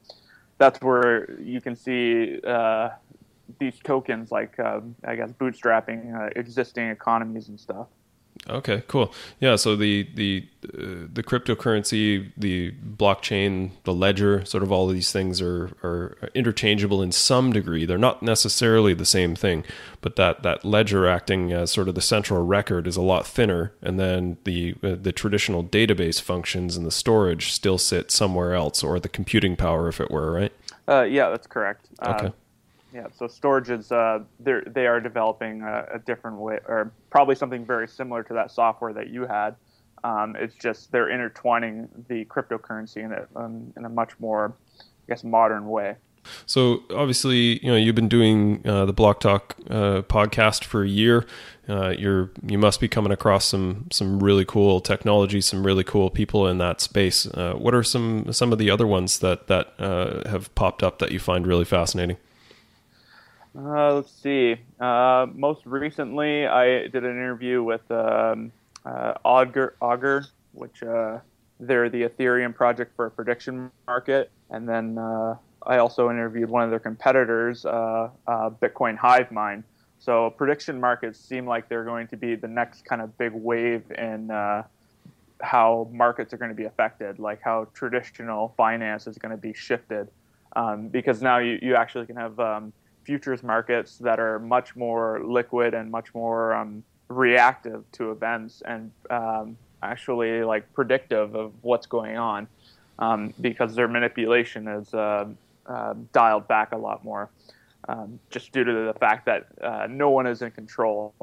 that's 0.58 0.80
where 0.80 1.40
you 1.40 1.60
can 1.60 1.74
see 1.76 2.40
uh, 2.46 2.90
these 3.58 3.78
tokens 3.82 4.30
like 4.30 4.58
um, 4.60 4.94
I 5.04 5.16
guess 5.16 5.32
bootstrapping 5.32 6.14
uh, 6.14 6.30
existing 6.36 6.88
economies 6.88 7.48
and 7.48 7.58
stuff. 7.58 7.87
Okay, 8.49 8.83
cool. 8.88 9.12
Yeah, 9.40 9.57
so 9.57 9.76
the 9.76 10.09
the 10.14 10.49
uh, 10.64 11.07
the 11.12 11.23
cryptocurrency, 11.23 12.33
the 12.37 12.73
blockchain, 12.73 13.73
the 13.85 13.93
ledger, 13.93 14.45
sort 14.47 14.62
of 14.62 14.73
all 14.73 14.88
of 14.88 14.95
these 14.95 15.12
things 15.12 15.43
are 15.43 15.76
are 15.83 16.31
interchangeable 16.35 17.02
in 17.02 17.12
some 17.12 17.52
degree. 17.52 17.85
They're 17.85 17.99
not 17.99 18.23
necessarily 18.23 18.95
the 18.95 19.05
same 19.05 19.35
thing, 19.35 19.64
but 20.00 20.17
that 20.17 20.43
that 20.45 20.64
ledger 20.64 21.07
acting 21.07 21.52
as 21.52 21.71
sort 21.71 21.88
of 21.88 21.95
the 21.95 22.00
central 22.00 22.45
record 22.45 22.87
is 22.87 22.97
a 22.97 23.02
lot 23.02 23.26
thinner, 23.26 23.73
and 23.83 24.00
then 24.00 24.38
the 24.45 24.75
uh, 24.83 24.97
the 25.00 25.12
traditional 25.12 25.62
database 25.62 26.21
functions 26.21 26.76
and 26.76 26.87
the 26.87 26.90
storage 26.90 27.52
still 27.52 27.78
sit 27.78 28.11
somewhere 28.11 28.55
else, 28.55 28.83
or 28.83 28.99
the 28.99 29.11
computing 29.11 29.57
power, 29.57 29.88
if 29.88 30.00
it 30.00 30.11
were, 30.11 30.33
right? 30.33 30.52
Uh, 30.88 31.02
yeah, 31.02 31.28
that's 31.28 31.47
correct. 31.47 31.87
Okay. 32.02 32.33
Yeah, 32.92 33.07
so 33.14 33.28
storage 33.28 33.68
is 33.68 33.92
uh, 33.92 34.21
they 34.40 34.87
are 34.87 35.00
developing 35.00 35.62
a, 35.62 35.87
a, 35.95 35.99
different 35.99 36.38
way, 36.38 36.59
or 36.66 36.90
probably 37.11 37.35
something 37.35 37.66
very 37.66 37.87
similar 37.87 38.23
to 38.23 38.33
that 38.33 38.50
software 38.50 38.95
that 38.95 39.11
you 39.11 39.26
had. 39.26 39.57
Um, 40.04 40.37
it's 40.38 40.54
just 40.54 40.90
they're 40.90 41.11
intertwining 41.11 41.88
the 42.09 42.25
cryptocurrency 42.25 43.04
in, 43.04 43.12
it, 43.12 43.28
um, 43.37 43.73
in 43.76 43.85
a 43.85 43.90
much 43.90 44.18
more, 44.21 44.54
I 44.80 44.85
guess, 45.07 45.23
modern 45.23 45.68
way. 45.68 45.97
So 46.47 46.83
obviously, 46.95 47.62
you 47.64 47.71
know, 47.71 47.76
you've 47.76 47.95
been 47.95 48.09
doing 48.09 48.66
uh, 48.66 48.87
the 48.87 48.92
Block 48.92 49.21
Talk 49.21 49.57
uh, 49.68 50.02
podcast 50.02 50.64
for 50.64 50.83
a 50.83 50.88
year. 50.88 51.26
Uh, 51.68 51.90
you're 51.90 52.30
you 52.47 52.57
must 52.57 52.80
be 52.80 52.88
coming 52.88 53.12
across 53.12 53.45
some 53.45 53.87
some 53.90 54.23
really 54.23 54.45
cool 54.45 54.80
technology, 54.80 55.40
some 55.40 55.66
really 55.66 55.85
cool 55.85 56.09
people 56.09 56.47
in 56.47 56.59
that 56.59 56.80
space. 56.80 57.26
Uh, 57.26 57.52
what 57.54 57.75
are 57.75 57.83
some 57.83 58.33
some 58.33 58.52
of 58.52 58.59
the 58.59 58.71
other 58.71 58.87
ones 58.87 59.18
that 59.18 59.47
that 59.49 59.75
uh, 59.78 60.26
have 60.28 60.54
popped 60.54 60.83
up 60.83 60.99
that 60.99 61.12
you 61.12 61.18
find 61.18 61.47
really 61.47 61.66
fascinating? 61.66 62.16
Uh, 63.57 63.95
let's 63.95 64.12
see. 64.12 64.57
Uh, 64.78 65.26
most 65.35 65.64
recently, 65.67 66.47
I 66.47 66.87
did 66.88 67.05
an 67.05 67.11
interview 67.11 67.62
with 67.62 67.88
um, 67.90 68.52
uh, 68.85 69.14
Augur, 69.25 70.26
which 70.52 70.83
uh, 70.83 71.19
they're 71.59 71.88
the 71.88 72.02
Ethereum 72.02 72.55
project 72.55 72.95
for 72.95 73.07
a 73.07 73.11
prediction 73.11 73.71
market, 73.87 74.31
and 74.50 74.69
then 74.69 74.99
uh, 74.99 75.37
I 75.67 75.78
also 75.78 76.11
interviewed 76.11 76.49
one 76.49 76.62
of 76.62 76.71
their 76.71 76.78
competitors, 76.78 77.64
uh, 77.67 78.11
Bitcoin 78.28 78.97
Hive 78.97 79.33
Mind. 79.33 79.64
So 79.99 80.31
prediction 80.31 80.78
markets 80.78 81.19
seem 81.19 81.47
like 81.47 81.69
they're 81.69 81.85
going 81.85 82.07
to 82.09 82.17
be 82.17 82.37
the 82.37 82.47
next 82.47 82.85
kind 82.85 83.02
of 83.02 83.17
big 83.19 83.33
wave 83.33 83.90
in 83.90 84.31
how 85.40 85.88
markets 85.93 86.33
are 86.33 86.37
going 86.37 86.50
to 86.50 86.55
be 86.55 86.64
affected, 86.64 87.19
like 87.19 87.40
how 87.43 87.67
traditional 87.75 88.55
finance 88.57 89.07
is 89.07 89.19
going 89.19 89.31
to 89.31 89.37
be 89.40 89.52
shifted, 89.52 90.09
um, 90.57 90.88
because 90.88 91.23
now 91.23 91.38
you, 91.38 91.59
you 91.62 91.76
actually 91.76 92.07
can 92.07 92.17
have 92.17 92.38
um, 92.40 92.73
futures 93.08 93.42
markets 93.42 93.96
that 93.96 94.20
are 94.20 94.38
much 94.38 94.76
more 94.76 95.24
liquid 95.24 95.72
and 95.72 95.90
much 95.90 96.12
more 96.12 96.52
um, 96.52 96.84
reactive 97.08 97.82
to 97.90 98.10
events 98.10 98.62
and 98.66 98.90
um, 99.08 99.56
actually 99.82 100.42
like 100.42 100.70
predictive 100.74 101.34
of 101.34 101.54
what's 101.62 101.86
going 101.86 102.18
on 102.18 102.46
um, 102.98 103.32
because 103.40 103.74
their 103.74 103.88
manipulation 103.88 104.68
is 104.68 104.92
uh, 104.92 105.24
uh, 105.64 105.94
dialed 106.12 106.46
back 106.48 106.72
a 106.72 106.76
lot 106.76 107.02
more, 107.02 107.30
um, 107.88 108.20
just 108.28 108.52
due 108.52 108.64
to 108.64 108.72
the 108.72 108.94
fact 109.00 109.24
that 109.24 109.46
uh, 109.62 109.86
no 109.88 110.10
one 110.10 110.26
is 110.26 110.42
in 110.42 110.50
control. 110.50 111.14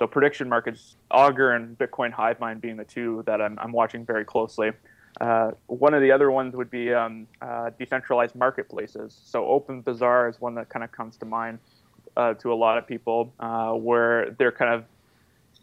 So 0.00 0.08
prediction 0.08 0.48
markets, 0.48 0.96
Augur 1.12 1.52
and 1.52 1.78
Bitcoin 1.78 2.12
Hivemind 2.12 2.60
being 2.60 2.76
the 2.76 2.84
two 2.84 3.22
that 3.26 3.40
I'm, 3.40 3.56
I'm 3.60 3.70
watching 3.70 4.04
very 4.04 4.24
closely. 4.24 4.72
Uh, 5.20 5.50
one 5.66 5.92
of 5.92 6.00
the 6.00 6.12
other 6.12 6.30
ones 6.30 6.54
would 6.54 6.70
be 6.70 6.92
um, 6.94 7.26
uh, 7.42 7.70
decentralized 7.78 8.34
marketplaces. 8.34 9.18
So 9.24 9.46
Open 9.46 9.82
Bazaar 9.82 10.28
is 10.28 10.40
one 10.40 10.54
that 10.54 10.68
kind 10.68 10.84
of 10.84 10.92
comes 10.92 11.16
to 11.18 11.26
mind 11.26 11.58
uh, 12.16 12.34
to 12.34 12.52
a 12.52 12.54
lot 12.54 12.78
of 12.78 12.86
people, 12.86 13.32
uh, 13.40 13.72
where 13.72 14.30
they're 14.38 14.52
kind 14.52 14.72
of 14.72 14.84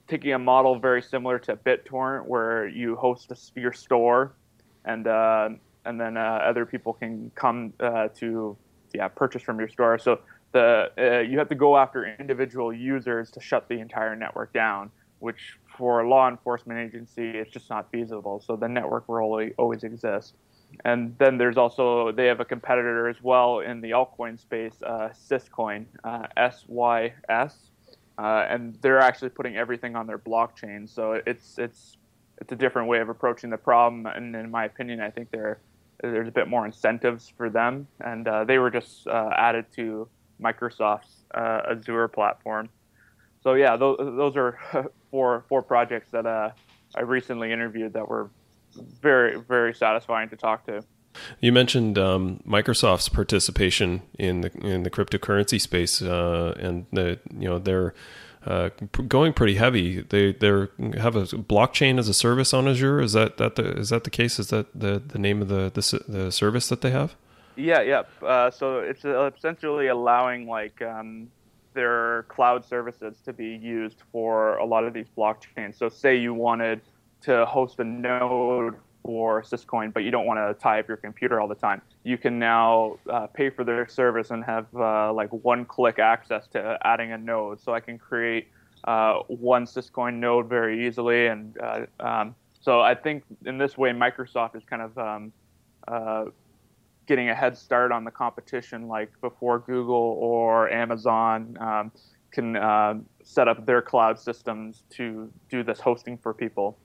taking 0.07 0.33
a 0.33 0.39
model 0.39 0.79
very 0.79 1.01
similar 1.01 1.39
to 1.39 1.55
BitTorrent, 1.55 2.25
where 2.25 2.67
you 2.67 2.95
host 2.95 3.31
a, 3.31 3.59
your 3.59 3.73
store, 3.73 4.33
and 4.85 5.07
uh, 5.07 5.49
and 5.85 5.99
then 5.99 6.17
uh, 6.17 6.39
other 6.43 6.65
people 6.65 6.93
can 6.93 7.31
come 7.35 7.73
to 8.15 8.57
yeah 8.93 9.07
purchase 9.07 9.41
from 9.41 9.59
your 9.59 9.69
store. 9.69 9.97
So 9.97 10.19
the 10.51 11.25
you 11.29 11.37
have 11.37 11.49
to 11.49 11.55
go 11.55 11.77
after 11.77 12.15
individual 12.19 12.73
users 12.73 13.31
to 13.31 13.41
shut 13.41 13.67
the 13.69 13.79
entire 13.79 14.15
network 14.15 14.53
down, 14.53 14.91
which 15.19 15.57
for 15.77 16.01
a 16.01 16.09
law 16.09 16.27
enforcement 16.29 16.79
agency, 16.79 17.29
it's 17.29 17.51
just 17.51 17.69
not 17.69 17.89
feasible. 17.91 18.41
So 18.45 18.55
the 18.55 18.67
network 18.67 19.07
will 19.07 19.51
always, 19.57 19.83
exist. 19.83 20.33
And 20.83 21.15
then 21.17 21.37
there's 21.37 21.57
also 21.57 22.11
they 22.11 22.25
have 22.25 22.39
a 22.39 22.45
competitor 22.45 23.07
as 23.07 23.21
well 23.21 23.59
in 23.59 23.79
the 23.81 23.91
altcoin 23.91 24.37
space, 24.39 24.75
uh, 24.85 25.09
Syscoin, 25.29 25.85
uh, 26.03 26.27
S 26.35 26.65
Y 26.67 27.13
S, 27.29 27.71
uh, 28.17 28.45
and 28.49 28.77
they're 28.81 28.99
actually 28.99 29.29
putting 29.29 29.55
everything 29.55 29.95
on 29.95 30.07
their 30.07 30.17
blockchain. 30.17 30.89
So 30.89 31.21
it's 31.25 31.57
it's 31.57 31.97
it's 32.41 32.51
a 32.51 32.55
different 32.55 32.87
way 32.89 32.99
of 32.99 33.09
approaching 33.09 33.49
the 33.49 33.57
problem. 33.57 34.05
And 34.07 34.35
in 34.35 34.51
my 34.51 34.65
opinion, 34.65 34.99
I 34.99 35.09
think 35.09 35.31
there 35.31 35.59
there's 36.01 36.27
a 36.27 36.31
bit 36.31 36.47
more 36.47 36.65
incentives 36.65 37.31
for 37.37 37.49
them, 37.49 37.87
and 38.01 38.27
uh, 38.27 38.43
they 38.43 38.57
were 38.57 38.69
just 38.69 39.07
uh, 39.07 39.29
added 39.37 39.65
to 39.75 40.07
Microsoft's 40.41 41.23
uh, 41.33 41.71
Azure 41.71 42.09
platform. 42.09 42.69
So 43.47 43.53
yeah, 43.53 43.77
those, 43.77 43.95
those 43.97 44.35
are 44.35 44.59
four 45.09 45.45
four 45.47 45.61
projects 45.61 46.11
that 46.11 46.25
uh, 46.25 46.51
I 46.95 47.01
recently 47.03 47.53
interviewed 47.53 47.93
that 47.93 48.09
were 48.09 48.29
very 49.01 49.39
very 49.39 49.73
satisfying 49.73 50.27
to 50.31 50.35
talk 50.35 50.65
to. 50.65 50.83
You 51.39 51.53
mentioned 51.53 51.97
um, 51.97 52.41
Microsoft's 52.45 53.07
participation 53.07 54.01
in 54.19 54.41
the 54.41 54.51
in 54.57 54.83
the 54.83 54.89
cryptocurrency 54.89 55.61
space, 55.61 56.01
uh, 56.01 56.57
and 56.59 56.87
the 56.91 57.19
you 57.39 57.47
know 57.47 57.57
they're 57.57 57.93
uh, 58.45 58.71
going 59.07 59.31
pretty 59.31 59.55
heavy. 59.55 60.01
They 60.01 60.33
they 60.33 60.49
have 60.97 61.15
a 61.15 61.23
blockchain 61.23 61.99
as 61.99 62.09
a 62.09 62.13
service 62.13 62.53
on 62.53 62.67
Azure. 62.67 62.99
Is 62.99 63.13
that 63.13 63.37
that 63.37 63.55
the 63.55 63.77
is 63.77 63.87
that 63.91 64.03
the 64.03 64.09
case? 64.09 64.39
Is 64.39 64.49
that 64.49 64.77
the, 64.77 64.99
the 64.99 65.19
name 65.19 65.41
of 65.41 65.47
the, 65.47 65.71
the, 65.73 66.03
the 66.11 66.31
service 66.33 66.67
that 66.67 66.81
they 66.81 66.91
have? 66.91 67.15
Yeah, 67.55 67.79
yeah. 67.79 68.03
Uh, 68.21 68.51
so 68.51 68.79
it's 68.79 69.05
essentially 69.05 69.87
allowing 69.87 70.47
like 70.47 70.81
um, 70.81 71.29
their 71.77 72.23
cloud 72.23 72.65
services 72.65 73.21
to 73.23 73.31
be 73.31 73.55
used 73.55 73.99
for 74.11 74.57
a 74.57 74.65
lot 74.65 74.83
of 74.83 74.93
these 74.93 75.05
blockchains. 75.15 75.77
So, 75.77 75.87
say 75.87 76.17
you 76.17 76.33
wanted 76.33 76.81
to 77.21 77.45
host 77.45 77.79
a 77.79 77.83
node 77.83 78.75
for 79.03 79.41
Syscoin, 79.43 79.93
but 79.93 80.03
you 80.03 80.11
don't 80.11 80.25
want 80.25 80.39
to 80.39 80.61
tie 80.61 80.79
up 80.79 80.87
your 80.87 80.97
computer 80.97 81.39
all 81.39 81.47
the 81.47 81.55
time. 81.55 81.81
You 82.03 82.17
can 82.17 82.39
now 82.39 82.97
uh, 83.09 83.27
pay 83.27 83.49
for 83.49 83.63
their 83.63 83.87
service 83.87 84.31
and 84.31 84.43
have 84.43 84.65
uh, 84.75 85.13
like 85.13 85.29
one-click 85.29 85.99
access 85.99 86.47
to 86.47 86.77
adding 86.83 87.11
a 87.13 87.17
node. 87.17 87.61
So 87.61 87.73
I 87.73 87.79
can 87.79 87.97
create 87.97 88.47
uh, 88.83 89.19
one 89.27 89.65
Syscoin 89.65 90.15
node 90.15 90.49
very 90.49 90.87
easily, 90.87 91.27
and 91.27 91.57
uh, 91.61 91.85
um, 91.99 92.35
so 92.59 92.81
I 92.81 92.95
think 92.95 93.23
in 93.45 93.57
this 93.57 93.77
way, 93.77 93.91
Microsoft 93.91 94.55
is 94.55 94.63
kind 94.65 94.81
of 94.81 94.97
um, 94.97 95.31
uh, 95.87 96.25
getting 97.07 97.29
a 97.29 97.35
head 97.35 97.57
start 97.57 97.91
on 97.91 98.03
the 98.03 98.11
competition, 98.11 98.87
like 98.87 99.09
before 99.21 99.59
Google 99.59 100.17
or 100.19 100.69
Amazon 100.69 101.57
um, 101.59 101.91
can 102.31 102.55
uh, 102.55 102.95
set 103.23 103.47
up 103.47 103.65
their 103.65 103.81
cloud 103.81 104.19
systems 104.19 104.83
to 104.91 105.31
do 105.49 105.63
this 105.63 105.79
hosting 105.79 106.17
for 106.17 106.33
people. 106.33 106.77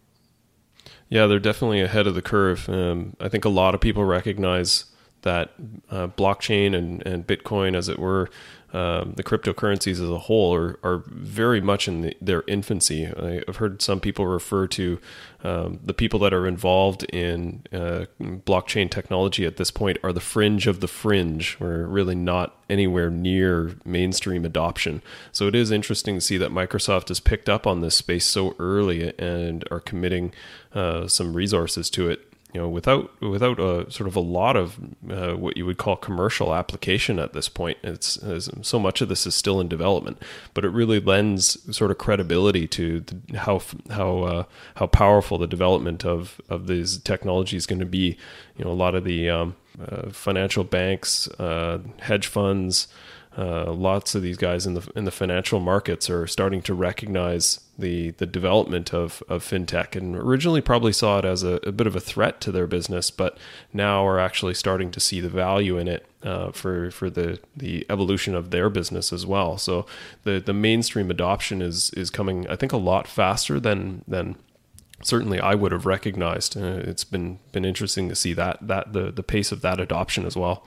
Yeah, 1.09 1.27
they're 1.27 1.39
definitely 1.39 1.81
ahead 1.81 2.07
of 2.07 2.15
the 2.15 2.23
curve. 2.23 2.69
Um, 2.69 3.17
I 3.21 3.29
think 3.29 3.45
a 3.45 3.51
lot 3.51 3.75
of 3.75 3.81
people 3.81 4.05
recognize 4.05 4.87
that 5.23 5.53
uh, 5.91 6.09
blockchain 6.09 6.75
and, 6.75 7.05
and 7.07 7.27
Bitcoin, 7.27 7.77
as 7.77 7.89
it 7.89 7.99
were, 7.99 8.29
um, 8.73 9.13
the 9.17 9.23
cryptocurrencies 9.23 9.93
as 9.93 10.09
a 10.09 10.19
whole 10.19 10.55
are, 10.55 10.79
are 10.83 11.03
very 11.07 11.61
much 11.61 11.87
in 11.87 12.01
the, 12.01 12.17
their 12.23 12.43
infancy. 12.47 13.07
I, 13.07 13.43
have 13.47 13.57
heard 13.57 13.83
some 13.83 14.01
people 14.01 14.27
refer 14.27 14.67
to 14.69 14.99
um, 15.45 15.81
the 15.85 15.93
people 15.93 16.19
that 16.21 16.33
are 16.33 16.47
involved 16.47 17.05
in 17.05 17.65
uh, 17.71 18.07
blockchain 18.21 18.91
technology 18.91 19.45
at 19.45 19.59
this 19.59 19.71
point 19.71 19.99
are 20.03 20.13
the 20.13 20.21
fringe 20.21 20.67
of 20.67 20.81
the 20.81 20.89
fringe. 20.89 21.59
We're 21.61 21.87
really 21.87 22.15
not 22.15 22.57
anywhere 22.71 23.11
near 23.11 23.77
mainstream 23.85 24.45
adoption. 24.47 25.03
So 25.33 25.47
it 25.47 25.55
is 25.55 25.71
interesting 25.71 26.15
to 26.15 26.21
see 26.23 26.39
that 26.39 26.51
Microsoft 26.51 27.09
has 27.09 27.21
picked 27.21 27.51
up 27.51 27.67
on 27.67 27.83
this 27.83 27.97
space 27.97 28.25
so 28.25 28.55
early 28.59 29.13
and 29.19 29.65
are 29.71 29.81
committing 29.81 30.33
uh, 30.75 31.09
some 31.09 31.35
resources 31.35 31.91
to 31.91 32.09
it 32.09 32.32
you 32.53 32.61
know, 32.61 32.69
without 32.69 33.19
without 33.23 33.59
a 33.59 33.91
sort 33.91 34.07
of 34.07 34.15
a 34.15 34.21
lot 34.21 34.57
of 34.57 34.79
uh, 35.11 35.33
what 35.33 35.57
you 35.57 35.65
would 35.65 35.79
call 35.79 35.97
commercial 35.97 36.55
application 36.55 37.19
at 37.19 37.33
this 37.33 37.49
point, 37.49 37.79
it's, 37.83 38.19
so 38.61 38.79
much 38.79 39.01
of 39.01 39.09
this 39.09 39.27
is 39.27 39.35
still 39.35 39.59
in 39.59 39.69
development. 39.69 40.21
But 40.53 40.67
it 40.67 40.69
really 40.69 41.01
lends 41.01 41.57
sort 41.75 41.91
of 41.91 41.97
credibility 41.97 42.69
to 42.69 43.01
the, 43.01 43.39
how 43.39 43.63
how 43.91 44.19
uh, 44.19 44.45
how 44.75 44.87
powerful 44.87 45.39
the 45.39 45.47
development 45.47 46.05
of 46.05 46.43
of 46.51 46.67
these 46.67 46.99
technologies 46.99 47.63
is 47.63 47.67
going 47.67 47.81
to 47.81 47.87
be. 47.87 48.19
You 48.59 48.67
know, 48.67 48.71
a 48.71 48.75
lot 48.75 48.95
of 48.95 49.05
the 49.05 49.31
um, 49.31 49.57
uh, 49.81 50.11
financial 50.11 50.63
banks, 50.63 51.29
uh, 51.39 51.79
hedge 52.01 52.27
funds. 52.27 52.87
Uh, 53.35 53.73
lots 53.73 54.15
of 54.15 54.21
these 54.21 54.37
guys 54.37 54.67
in 54.67 54.75
the 54.75 54.87
in 54.95 55.05
the 55.05 55.11
financial 55.11 55.59
markets 55.59 56.11
are 56.11 56.27
starting 56.27 56.61
to 56.61 56.75
recognize 56.75 57.61
the 57.79 58.11
the 58.13 58.27
development 58.27 58.93
of 58.93 59.23
of 59.29 59.45
fintech, 59.45 59.97
and 59.97 60.17
originally 60.17 60.61
probably 60.61 60.93
saw 60.93 61.19
it 61.19 61.25
as 61.25 61.43
a, 61.43 61.55
a 61.65 61.73
bit 61.73 61.87
of 61.87 61.97
a 61.97 62.01
threat 62.01 62.41
to 62.43 62.53
their 62.53 62.67
business, 62.67 63.11
but 63.11 63.39
now 63.73 64.07
are 64.07 64.19
actually 64.19 64.55
starting 64.55 64.91
to 64.91 65.01
see 65.01 65.21
the 65.21 65.29
value 65.29 65.79
in 65.79 65.89
it 65.89 66.07
uh, 66.23 66.53
for 66.53 66.91
for 66.91 67.11
the 67.11 67.39
the 67.57 67.87
evolution 67.89 68.35
of 68.35 68.51
their 68.51 68.69
business 68.69 69.13
as 69.13 69.27
well. 69.27 69.59
So 69.59 69.87
the 70.25 70.41
the 70.41 70.53
mainstream 70.53 71.11
adoption 71.11 71.63
is 71.63 71.91
is 71.91 72.11
coming, 72.11 72.47
I 72.49 72.57
think, 72.57 72.73
a 72.73 72.77
lot 72.79 73.07
faster 73.07 73.59
than 73.59 74.05
than 74.07 74.37
certainly 75.03 75.41
I 75.41 75.55
would 75.55 75.73
have 75.73 75.87
recognized. 75.87 76.57
Uh, 76.57 76.81
it's 76.85 77.05
been 77.05 77.39
been 77.53 77.65
interesting 77.65 78.09
to 78.09 78.15
see 78.15 78.33
that 78.35 78.59
that 78.61 78.93
the 78.93 79.11
the 79.11 79.23
pace 79.23 79.53
of 79.53 79.63
that 79.63 79.81
adoption 79.81 80.27
as 80.27 80.37
well. 80.37 80.67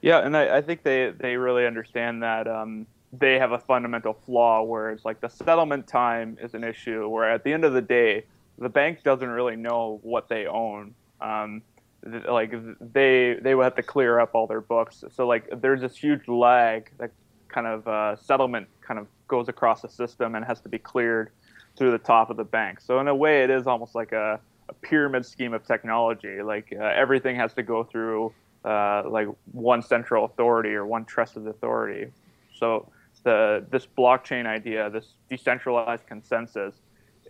Yeah, 0.00 0.18
and 0.18 0.36
I, 0.36 0.58
I 0.58 0.62
think 0.62 0.82
they 0.82 1.10
they 1.10 1.36
really 1.36 1.66
understand 1.66 2.22
that 2.22 2.46
um, 2.46 2.86
they 3.12 3.38
have 3.38 3.52
a 3.52 3.58
fundamental 3.58 4.12
flaw 4.12 4.62
where 4.62 4.90
it's 4.90 5.04
like 5.04 5.20
the 5.20 5.28
settlement 5.28 5.86
time 5.86 6.38
is 6.40 6.54
an 6.54 6.64
issue. 6.64 7.08
Where 7.08 7.30
at 7.30 7.44
the 7.44 7.52
end 7.52 7.64
of 7.64 7.72
the 7.72 7.82
day, 7.82 8.24
the 8.58 8.68
bank 8.68 9.02
doesn't 9.02 9.28
really 9.28 9.56
know 9.56 10.00
what 10.02 10.28
they 10.28 10.46
own. 10.46 10.94
Um, 11.20 11.62
like 12.04 12.54
they 12.80 13.38
they 13.40 13.54
would 13.54 13.64
have 13.64 13.74
to 13.76 13.82
clear 13.82 14.20
up 14.20 14.34
all 14.34 14.46
their 14.46 14.60
books. 14.60 15.04
So 15.10 15.26
like 15.26 15.48
there's 15.60 15.80
this 15.80 15.96
huge 15.96 16.28
lag 16.28 16.90
that 16.98 17.10
kind 17.48 17.66
of 17.66 17.88
uh, 17.88 18.16
settlement 18.16 18.68
kind 18.80 19.00
of 19.00 19.06
goes 19.26 19.48
across 19.48 19.82
the 19.82 19.88
system 19.88 20.34
and 20.34 20.44
has 20.44 20.60
to 20.60 20.68
be 20.68 20.78
cleared 20.78 21.30
through 21.76 21.90
the 21.92 21.98
top 21.98 22.30
of 22.30 22.36
the 22.36 22.44
bank. 22.44 22.80
So 22.80 23.00
in 23.00 23.08
a 23.08 23.14
way, 23.14 23.42
it 23.44 23.50
is 23.50 23.66
almost 23.66 23.94
like 23.94 24.12
a, 24.12 24.40
a 24.68 24.74
pyramid 24.74 25.24
scheme 25.24 25.54
of 25.54 25.66
technology. 25.66 26.42
Like 26.42 26.72
uh, 26.78 26.84
everything 26.84 27.36
has 27.36 27.54
to 27.54 27.62
go 27.62 27.84
through 27.84 28.32
uh, 28.64 29.04
like 29.08 29.28
one 29.52 29.82
central 29.82 30.24
authority 30.24 30.70
or 30.70 30.84
one 30.84 31.04
trusted 31.04 31.46
authority. 31.46 32.10
So 32.54 32.90
the 33.28 33.66
this 33.70 33.86
blockchain 33.86 34.46
idea, 34.46 34.88
this 34.88 35.08
decentralized 35.28 36.06
consensus, 36.06 36.74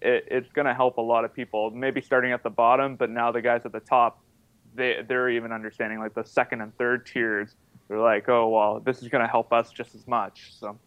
it, 0.01 0.29
it's 0.31 0.53
going 0.53 0.67
to 0.67 0.75
help 0.75 0.99
a 0.99 1.01
lot 1.01 1.25
of 1.25 1.35
people. 1.35 1.73
Maybe 1.73 2.01
starting 2.01 2.31
at 2.31 2.45
the 2.45 2.51
bottom, 2.51 2.95
but 2.95 3.11
now 3.11 3.33
the 3.33 3.43
guys 3.43 3.63
at 3.65 3.73
the 3.73 3.81
top, 3.81 4.21
they 4.77 5.03
they're 5.09 5.29
even 5.29 5.51
understanding 5.51 5.99
like 5.99 6.15
the 6.15 6.23
second 6.25 6.61
and 6.61 6.77
third 6.79 7.05
tiers. 7.05 7.57
They're 7.89 7.99
like, 7.99 8.29
oh 8.29 8.49
well, 8.49 8.79
this 8.79 9.03
is 9.03 9.09
going 9.09 9.23
to 9.23 9.29
help 9.29 9.53
us 9.53 9.73
just 9.73 9.97
as 9.97 10.07
much. 10.07 10.53
So 10.61 10.79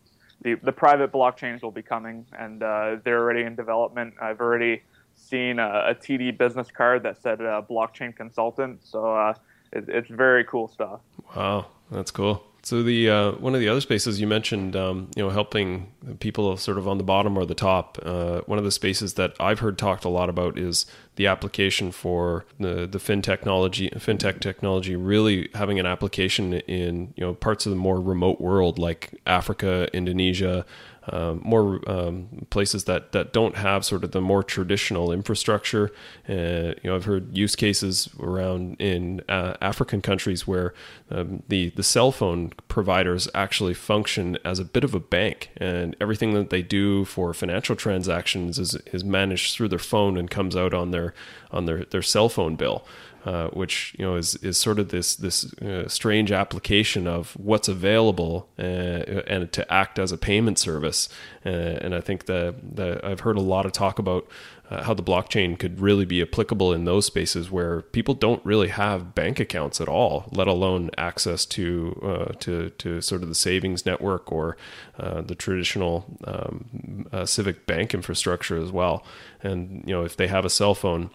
the 0.44 0.56
the 0.63 0.72
private 0.72 1.12
blockchains 1.12 1.62
will 1.62 1.72
be 1.72 1.82
coming, 1.82 2.25
and 2.39 2.63
uh, 2.63 2.96
they're 3.03 3.20
already 3.20 3.41
in 3.41 3.56
development. 3.56 4.13
I've 4.22 4.39
already 4.39 4.82
seen 5.13 5.60
a, 5.60 5.88
a 5.89 5.96
TD 5.96 6.38
business 6.38 6.70
card 6.72 7.03
that 7.03 7.22
said 7.22 7.41
uh, 7.41 7.62
blockchain 7.70 8.15
consultant. 8.15 8.80
So 8.86 9.13
uh, 9.13 9.34
it, 9.74 9.89
it's 9.89 10.10
very 10.10 10.46
cool 10.46 10.70
stuff. 10.70 11.01
Wow, 11.36 11.65
that's 11.91 12.12
cool. 12.12 12.46
So 12.63 12.84
the 12.84 13.10
uh, 13.10 13.32
one 13.34 13.56
of 13.56 13.60
the 13.60 13.70
other 13.70 13.82
spaces 13.82 14.22
you 14.22 14.27
mentioned, 14.27 14.75
um, 14.75 15.10
you 15.15 15.24
know, 15.24 15.32
helping 15.32 15.91
people 16.20 16.56
sort 16.58 16.77
of 16.77 16.88
on 16.88 17.00
the 17.00 17.03
bottom 17.03 17.36
or 17.36 17.44
the 17.46 17.56
top. 17.56 17.98
Uh, 18.03 18.41
one 18.41 18.60
of 18.60 18.63
the 18.63 18.72
spaces 18.72 19.15
that 19.15 19.34
I've 19.39 19.60
heard 19.60 19.80
talked 19.80 20.06
a 20.06 20.10
lot 20.10 20.30
about 20.30 20.60
is 20.60 20.86
the 21.15 21.25
application 21.25 21.91
for 21.91 22.46
the 22.60 22.86
the 22.86 23.00
fin 23.00 23.24
technology, 23.24 23.89
fintech 23.89 24.41
technology, 24.41 24.96
really 24.96 25.50
having 25.56 25.80
an 25.80 25.88
application 25.88 26.53
in 26.53 27.13
you 27.15 27.25
know 27.25 27.34
parts 27.34 27.65
of 27.65 27.72
the 27.72 27.77
more 27.77 28.00
remote 28.00 28.39
world 28.39 28.77
like 28.77 29.20
Africa, 29.25 29.89
Indonesia, 29.91 30.63
um, 31.08 31.41
more 31.43 31.81
um, 31.89 32.46
places 32.50 32.84
that, 32.84 33.12
that 33.12 33.34
don't 33.34 33.55
have 33.55 33.84
sort 33.84 34.03
of 34.03 34.12
the 34.12 34.22
more 34.22 34.43
traditional 34.43 35.12
infrastructure. 35.12 35.91
Uh, 36.29 36.74
you 36.81 36.86
know, 36.86 36.96
I've 36.96 37.05
heard 37.05 37.36
use 37.36 37.55
cases 37.55 38.10
around 38.20 38.75
in 38.79 39.22
uh, 39.27 39.55
African 39.62 40.01
countries 40.01 40.46
where 40.48 40.74
um, 41.10 41.43
the 41.48 41.70
the 41.72 41.84
cell 41.84 42.12
phone 42.12 42.53
providers 42.67 43.27
actually 43.34 43.74
function 43.74 44.38
as 44.46 44.60
a 44.60 44.65
bit 44.65 44.84
of 44.84 44.93
a 44.93 45.00
bank, 45.00 45.50
and 45.58 45.96
everything 46.00 46.34
that 46.34 46.50
they 46.51 46.62
do 46.62 47.05
for 47.05 47.34
financial 47.34 47.75
transactions 47.75 48.60
is 48.60 48.75
is 48.93 49.03
managed 49.03 49.55
through 49.55 49.70
their 49.70 49.79
phone 49.79 50.17
and 50.17 50.29
comes 50.29 50.55
out 50.55 50.74
on 50.74 50.91
their 50.91 51.13
on 51.51 51.65
their 51.65 51.86
their 51.86 52.03
cell 52.03 52.29
phone 52.29 52.55
bill. 52.55 52.86
Uh, 53.24 53.50
which 53.50 53.96
you 54.00 54.04
know 54.04 54.16
is 54.16 54.34
is 54.38 54.58
sort 54.58 54.80
of 54.80 54.90
this 54.90 55.16
this 55.16 55.54
uh, 55.62 55.88
strange 55.88 56.32
application 56.32 57.06
of 57.06 57.34
what's 57.34 57.68
available 57.68 58.50
uh, 58.58 58.63
and 58.63 59.51
to 59.51 59.72
act 59.72 60.00
as 60.00 60.12
a 60.12 60.18
payment 60.18 60.58
service. 60.58 61.08
Uh, 61.46 61.50
and 61.50 61.94
I 61.94 62.01
think 62.01 62.25
that 62.25 62.56
that 62.78 63.06
I've 63.06 63.20
heard 63.20 63.38
a 63.38 63.42
lot 63.42 63.68
of 63.68 63.74
talk 63.74 64.00
about 64.00 64.28
uh, 64.72 64.82
how 64.82 64.96
the 64.96 65.04
blockchain 65.04 65.60
could 65.60 65.80
really 65.80 66.04
be 66.04 66.20
applicable 66.20 66.74
in 66.74 66.86
those 66.86 67.06
spaces 67.06 67.51
where 67.51 67.84
people 67.84 68.16
don't 68.16 68.44
really 68.44 68.70
have 68.70 69.13
bank 69.13 69.40
accounts 69.40 69.80
at 69.80 69.88
all, 69.88 70.28
let 70.32 70.48
alone 70.48 70.90
access 70.98 71.46
to 71.46 72.34
to 72.40 72.72
to 72.72 73.01
sort 73.01 73.22
of 73.22 73.30
the 73.30 73.36
savings 73.36 73.86
network 73.86 74.32
or 74.32 74.58
the 74.98 75.36
traditional 75.36 76.06
um, 76.24 77.06
civic 77.25 77.68
bank 77.68 77.94
infrastructure 77.94 78.58
as 78.58 78.72
well. 78.72 79.06
And 79.44 79.84
you 79.86 79.94
know 79.94 80.04
if 80.06 80.18
they 80.18 80.25
have 80.25 80.44
a 80.44 80.50
cell 80.50 80.74
phone 80.74 81.12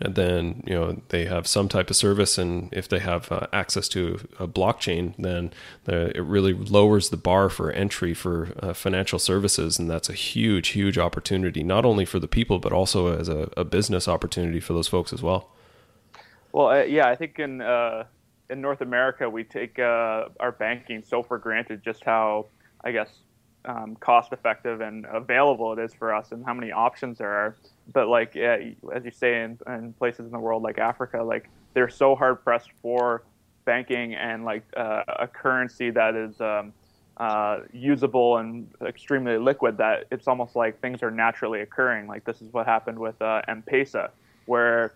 then 0.00 0.62
you 0.66 0.74
know 0.74 1.00
they 1.08 1.24
have 1.24 1.46
some 1.46 1.68
type 1.68 1.90
of 1.90 1.96
service 1.96 2.38
and 2.38 2.68
if 2.72 2.88
they 2.88 2.98
have 2.98 3.30
uh, 3.32 3.46
access 3.52 3.88
to 3.88 4.20
a 4.38 4.46
blockchain 4.46 5.14
then 5.18 5.52
the, 5.84 6.16
it 6.16 6.22
really 6.22 6.52
lowers 6.52 7.10
the 7.10 7.16
bar 7.16 7.48
for 7.48 7.70
entry 7.72 8.12
for 8.12 8.48
uh, 8.60 8.72
financial 8.72 9.18
services 9.18 9.78
and 9.78 9.90
that's 9.90 10.08
a 10.08 10.14
huge 10.14 10.68
huge 10.68 10.98
opportunity 10.98 11.62
not 11.62 11.84
only 11.84 12.04
for 12.04 12.18
the 12.18 12.28
people 12.28 12.58
but 12.58 12.72
also 12.72 13.18
as 13.18 13.28
a, 13.28 13.48
a 13.56 13.64
business 13.64 14.06
opportunity 14.06 14.60
for 14.60 14.72
those 14.72 14.88
folks 14.88 15.12
as 15.12 15.22
well. 15.22 15.50
Well 16.52 16.68
uh, 16.68 16.82
yeah 16.82 17.08
i 17.08 17.16
think 17.16 17.38
in 17.38 17.60
uh, 17.60 18.04
in 18.50 18.60
north 18.60 18.80
america 18.80 19.28
we 19.28 19.44
take 19.44 19.78
uh, 19.78 20.28
our 20.40 20.52
banking 20.52 21.02
so 21.06 21.22
for 21.22 21.38
granted 21.38 21.82
just 21.82 22.04
how 22.04 22.46
i 22.84 22.92
guess 22.92 23.10
um, 23.64 23.96
cost 23.96 24.32
effective 24.32 24.80
and 24.80 25.06
available 25.06 25.72
it 25.72 25.78
is 25.80 25.92
for 25.92 26.14
us 26.14 26.30
and 26.30 26.44
how 26.44 26.54
many 26.54 26.70
options 26.70 27.18
there 27.18 27.32
are 27.32 27.56
but 27.92 28.08
like 28.08 28.34
yeah, 28.34 28.58
as 28.92 29.04
you 29.04 29.10
say 29.10 29.42
in, 29.42 29.58
in 29.66 29.92
places 29.94 30.26
in 30.26 30.32
the 30.32 30.38
world 30.38 30.62
like 30.62 30.78
Africa, 30.78 31.22
like 31.22 31.48
they're 31.74 31.88
so 31.88 32.14
hard 32.14 32.42
pressed 32.42 32.70
for 32.82 33.22
banking 33.64 34.14
and 34.14 34.44
like 34.44 34.64
uh, 34.76 35.02
a 35.08 35.26
currency 35.26 35.90
that 35.90 36.14
is 36.14 36.40
um, 36.40 36.72
uh, 37.18 37.60
usable 37.72 38.38
and 38.38 38.68
extremely 38.82 39.38
liquid 39.38 39.78
that 39.78 40.06
it's 40.10 40.28
almost 40.28 40.56
like 40.56 40.80
things 40.80 41.02
are 41.02 41.10
naturally 41.10 41.60
occurring. 41.60 42.06
Like 42.06 42.24
this 42.24 42.40
is 42.42 42.52
what 42.52 42.66
happened 42.66 42.98
with 42.98 43.20
uh, 43.20 43.42
M-Pesa, 43.48 44.10
where 44.46 44.94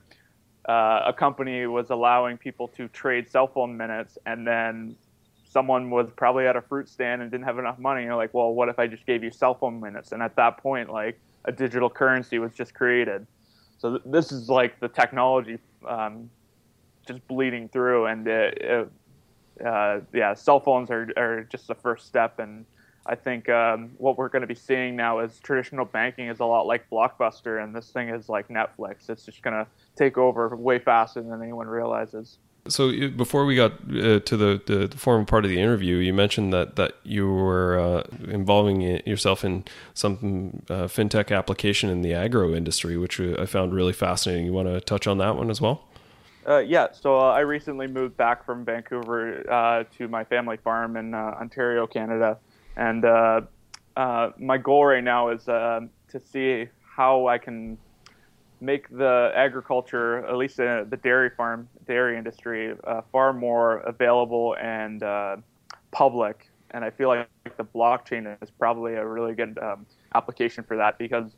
uh, 0.69 1.03
a 1.07 1.13
company 1.13 1.67
was 1.67 1.91
allowing 1.91 2.37
people 2.37 2.69
to 2.69 2.89
trade 2.89 3.31
cell 3.31 3.47
phone 3.47 3.77
minutes, 3.77 4.19
and 4.27 4.47
then 4.47 4.97
someone 5.45 5.91
was 5.91 6.09
probably 6.17 6.47
at 6.47 6.57
a 6.57 6.63
fruit 6.63 6.89
stand 6.89 7.23
and 7.23 7.31
didn't 7.31 7.45
have 7.45 7.59
enough 7.59 7.79
money. 7.79 8.05
You're 8.05 8.17
like, 8.17 8.33
well, 8.35 8.53
what 8.53 8.69
if 8.69 8.79
I 8.79 8.87
just 8.87 9.05
gave 9.07 9.25
you 9.25 9.31
cell 9.31 9.55
phone 9.55 9.81
minutes? 9.81 10.13
And 10.13 10.23
at 10.23 10.37
that 10.37 10.59
point, 10.59 10.91
like 10.91 11.19
a 11.45 11.53
digital 11.53 11.91
currency 11.91 12.39
was 12.39 12.53
just 12.53 12.75
created. 12.75 13.27
So 13.79 13.91
th- 13.91 14.03
this 14.07 14.33
is 14.33 14.49
like 14.49 14.79
the 14.81 14.89
technology 14.89 15.59
um, 15.87 16.31
just 17.07 17.27
bleeding 17.29 17.69
through, 17.69 18.07
and 18.07 18.27
it, 18.29 18.59
it, 18.61 18.91
uh, 19.65 20.01
yeah, 20.13 20.35
cell 20.35 20.61
phones 20.61 20.91
are, 20.91 21.09
are 21.17 21.45
just 21.45 21.67
the 21.67 21.75
first 21.75 22.07
step. 22.07 22.39
And 22.39 22.67
I 23.07 23.15
think 23.15 23.49
um, 23.49 23.93
what 23.97 24.19
we're 24.19 24.29
going 24.29 24.43
to 24.43 24.47
be 24.47 24.55
seeing 24.55 24.97
now 24.97 25.21
is 25.21 25.39
traditional 25.41 25.87
banking 25.87 26.29
is 26.29 26.41
a 26.41 26.45
lot 26.45 26.67
like 26.67 26.89
Blockbuster, 26.91 27.63
and 27.63 27.75
this 27.75 27.91
thing 27.91 28.11
is 28.11 28.29
like 28.29 28.49
Netflix. 28.49 29.09
It's 29.09 29.25
just 29.25 29.43
going 29.43 29.55
to 29.55 29.67
take 29.97 30.19
over 30.19 30.55
way 30.55 30.79
faster 30.79 31.23
than 31.23 31.43
anyone 31.43 31.67
realizes. 31.67 32.39
So 32.71 33.11
before 33.11 33.45
we 33.45 33.57
got 33.57 33.73
uh, 33.73 34.21
to 34.21 34.37
the, 34.37 34.63
the, 34.65 34.87
the, 34.87 34.97
formal 34.97 35.27
part 35.27 35.45
of 35.45 35.51
the 35.51 35.61
interview, 35.61 35.97
you 35.97 36.15
mentioned 36.15 36.53
that 36.53 36.77
that 36.77 36.95
you 37.03 37.31
were 37.31 37.79
uh, 37.79 38.03
involving 38.29 38.81
yourself 38.81 39.45
in 39.45 39.65
some 39.95 40.63
uh, 40.71 40.85
fintech 40.85 41.37
application 41.37 41.91
in 41.91 42.03
the 42.03 42.15
agro 42.15 42.55
industry, 42.55 42.97
which 42.97 43.21
I 43.21 43.47
found 43.47 43.75
really 43.75 43.93
fascinating. 43.93 44.47
You 44.47 44.53
want 44.53 44.69
to 44.69 44.81
touch 44.81 45.07
on 45.07 45.19
that 45.19 45.37
one 45.37 45.51
as 45.51 45.61
well? 45.61 45.85
Uh, 46.49 46.59
yeah. 46.59 46.89
So 46.93 47.19
uh, 47.19 47.33
I 47.33 47.41
recently 47.41 47.87
moved 47.87 48.17
back 48.17 48.47
from 48.47 48.65
Vancouver 48.65 49.51
uh, 49.51 49.85
to 49.99 50.09
my 50.09 50.25
family 50.25 50.57
farm 50.57 50.97
in 50.97 51.15
Ontario, 51.15 51.87
Canada, 51.87 52.39
and 52.77 53.03
my 53.03 54.59
goal 54.59 54.87
right 54.87 55.05
now 55.05 55.29
is 55.31 55.45
to 55.45 56.21
see 56.33 56.69
how 56.97 57.27
I 57.27 57.39
can 57.39 57.79
make 58.61 58.89
the 58.91 59.33
agriculture, 59.35 60.27
at 60.27 60.37
least 60.37 60.61
uh, 60.61 60.85
the 60.85 60.97
dairy 60.97 61.31
farm, 61.31 61.69
dairy 61.87 62.17
industry, 62.19 62.75
uh, 62.85 63.03
far 63.13 63.33
more 63.33 63.79
available 63.79 64.57
and 64.61 65.03
uh, 65.03 65.37
public. 65.91 66.51
And 66.73 66.85
I 66.85 66.91
feel 66.91 67.09
like 67.09 67.29
the 67.57 67.65
blockchain 67.65 68.37
is 68.43 68.51
probably 68.51 68.95
a 68.95 69.07
really 69.07 69.35
good 69.35 69.59
um, 69.61 69.87
application 70.15 70.63
for 70.63 70.77
that 70.77 70.99
because 70.99 71.33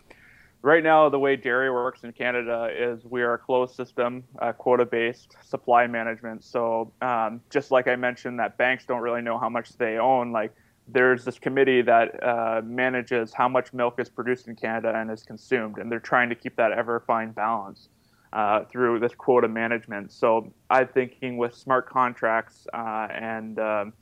right 0.63 0.83
now 0.83 1.09
the 1.09 1.19
way 1.19 1.37
dairy 1.37 1.71
works 1.71 2.05
in 2.05 2.13
Canada 2.13 2.69
is 2.73 3.05
we 3.05 3.23
are 3.23 3.35
a 3.35 3.39
closed 3.39 3.75
system, 3.75 4.25
uh, 4.41 4.53
quota-based 4.53 5.37
supply 5.43 5.87
management. 5.87 6.45
So 6.45 6.93
um, 7.01 7.41
just 7.51 7.71
like 7.71 7.89
I 7.89 7.97
mentioned, 7.97 8.39
that 8.41 8.59
banks 8.59 8.85
don't 8.85 9.01
really 9.01 9.23
know 9.23 9.39
how 9.39 9.49
much 9.49 9.73
they 9.79 9.99
own, 9.99 10.33
like 10.33 10.55
there's 10.93 11.25
this 11.25 11.39
committee 11.39 11.83
that 11.83 12.23
uh, 12.23 12.61
manages 12.65 13.33
how 13.33 13.49
much 13.49 13.73
milk 13.73 13.99
is 13.99 14.09
produced 14.09 14.49
in 14.49 14.57
Canada 14.57 14.93
and 14.95 15.11
is 15.11 15.23
consumed, 15.23 15.79
and 15.79 15.91
they're 15.91 16.01
trying 16.01 16.29
to 16.29 16.35
keep 16.35 16.57
that 16.57 16.73
ever 16.73 17.01
fine 17.01 17.33
balance 17.33 17.89
uh, 18.33 18.65
through 18.65 18.99
this 19.01 19.15
quota 19.15 19.49
management. 19.49 20.13
So 20.13 20.53
I'm 20.71 20.89
thinking 20.89 21.37
with 21.37 21.55
smart 21.55 21.89
contracts 21.89 22.67
uh, 22.73 23.09
and 23.11 23.59
um, 23.59 23.93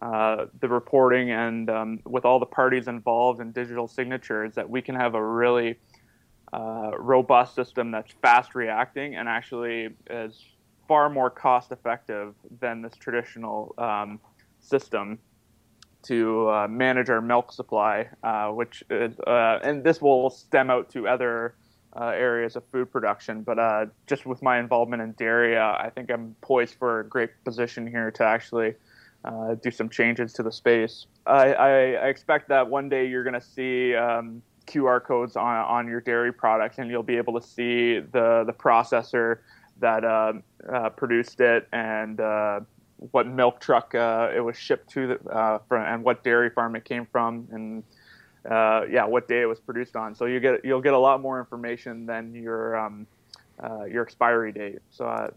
uh, 0.00 0.46
the 0.60 0.68
reporting 0.68 1.30
and 1.30 1.70
um, 1.70 2.00
with 2.04 2.24
all 2.24 2.38
the 2.38 2.46
parties 2.46 2.88
involved 2.88 3.40
in 3.40 3.52
digital 3.52 3.88
signatures, 3.88 4.54
that 4.54 4.68
we 4.68 4.82
can 4.82 4.94
have 4.94 5.14
a 5.14 5.24
really 5.24 5.78
uh, 6.52 6.92
robust 6.98 7.54
system 7.54 7.90
that's 7.90 8.12
fast 8.20 8.54
reacting 8.54 9.16
and 9.16 9.28
actually 9.28 9.88
is 10.10 10.44
far 10.86 11.08
more 11.08 11.30
cost 11.30 11.72
effective 11.72 12.34
than 12.60 12.82
this 12.82 12.94
traditional 12.96 13.74
um, 13.78 14.20
system 14.60 15.18
to 16.04 16.48
uh, 16.48 16.68
manage 16.68 17.10
our 17.10 17.20
milk 17.20 17.52
supply, 17.52 18.08
uh, 18.22 18.48
which 18.48 18.82
is, 18.90 19.18
uh, 19.20 19.58
and 19.62 19.84
this 19.84 20.00
will 20.00 20.30
stem 20.30 20.70
out 20.70 20.90
to 20.90 21.06
other 21.06 21.54
uh, 21.94 22.06
areas 22.06 22.56
of 22.56 22.64
food 22.72 22.90
production. 22.90 23.42
But 23.42 23.58
uh, 23.58 23.86
just 24.06 24.26
with 24.26 24.42
my 24.42 24.58
involvement 24.58 25.02
in 25.02 25.12
dairy, 25.12 25.56
uh, 25.56 25.62
I 25.62 25.90
think 25.94 26.10
I'm 26.10 26.34
poised 26.40 26.74
for 26.74 27.00
a 27.00 27.04
great 27.06 27.30
position 27.44 27.86
here 27.86 28.10
to 28.12 28.24
actually 28.24 28.74
do 29.62 29.70
some 29.70 29.88
changes 29.88 30.32
to 30.32 30.42
the 30.42 30.50
space. 30.50 31.06
I, 31.26 31.52
I, 31.52 31.68
I 31.68 32.08
expect 32.08 32.48
that 32.48 32.68
one 32.68 32.88
day 32.88 33.06
you're 33.06 33.24
going 33.24 33.34
to 33.34 33.46
see. 33.46 33.94
Um, 33.94 34.42
QR 34.68 35.02
codes 35.02 35.34
on, 35.34 35.56
on 35.56 35.88
your 35.88 36.00
dairy 36.00 36.32
products, 36.32 36.78
and 36.78 36.88
you'll 36.88 37.02
be 37.02 37.16
able 37.16 37.38
to 37.38 37.44
see 37.44 37.98
the 37.98 38.44
the 38.46 38.52
processor 38.52 39.38
that 39.80 40.04
produced 40.96 41.40
it 41.40 41.68
and 41.72 42.20
what 43.10 43.26
milk 43.26 43.60
truck 43.60 43.94
uh, 43.94 44.30
it 44.34 44.40
was 44.40 44.56
shipped 44.56 44.90
to, 44.90 45.06
the, 45.08 45.30
uh, 45.30 45.58
and 45.70 46.04
what 46.04 46.22
dairy 46.22 46.50
farm 46.50 46.76
it 46.76 46.84
came 46.84 47.06
from, 47.06 47.48
and 47.50 47.82
uh, 48.50 48.86
yeah, 48.90 49.04
what 49.04 49.28
day 49.28 49.42
it 49.42 49.46
was 49.46 49.60
produced 49.60 49.96
on. 49.96 50.14
So 50.14 50.26
you 50.26 50.40
get 50.40 50.64
you'll 50.64 50.80
get 50.80 50.94
a 50.94 50.98
lot 50.98 51.20
more 51.20 51.38
information 51.38 52.06
than 52.06 52.34
your 52.34 52.76
um, 52.76 53.06
uh, 53.62 53.84
your 53.84 54.02
expiry 54.02 54.52
date. 54.52 54.78
So 54.90 55.06
uh, 55.06 55.30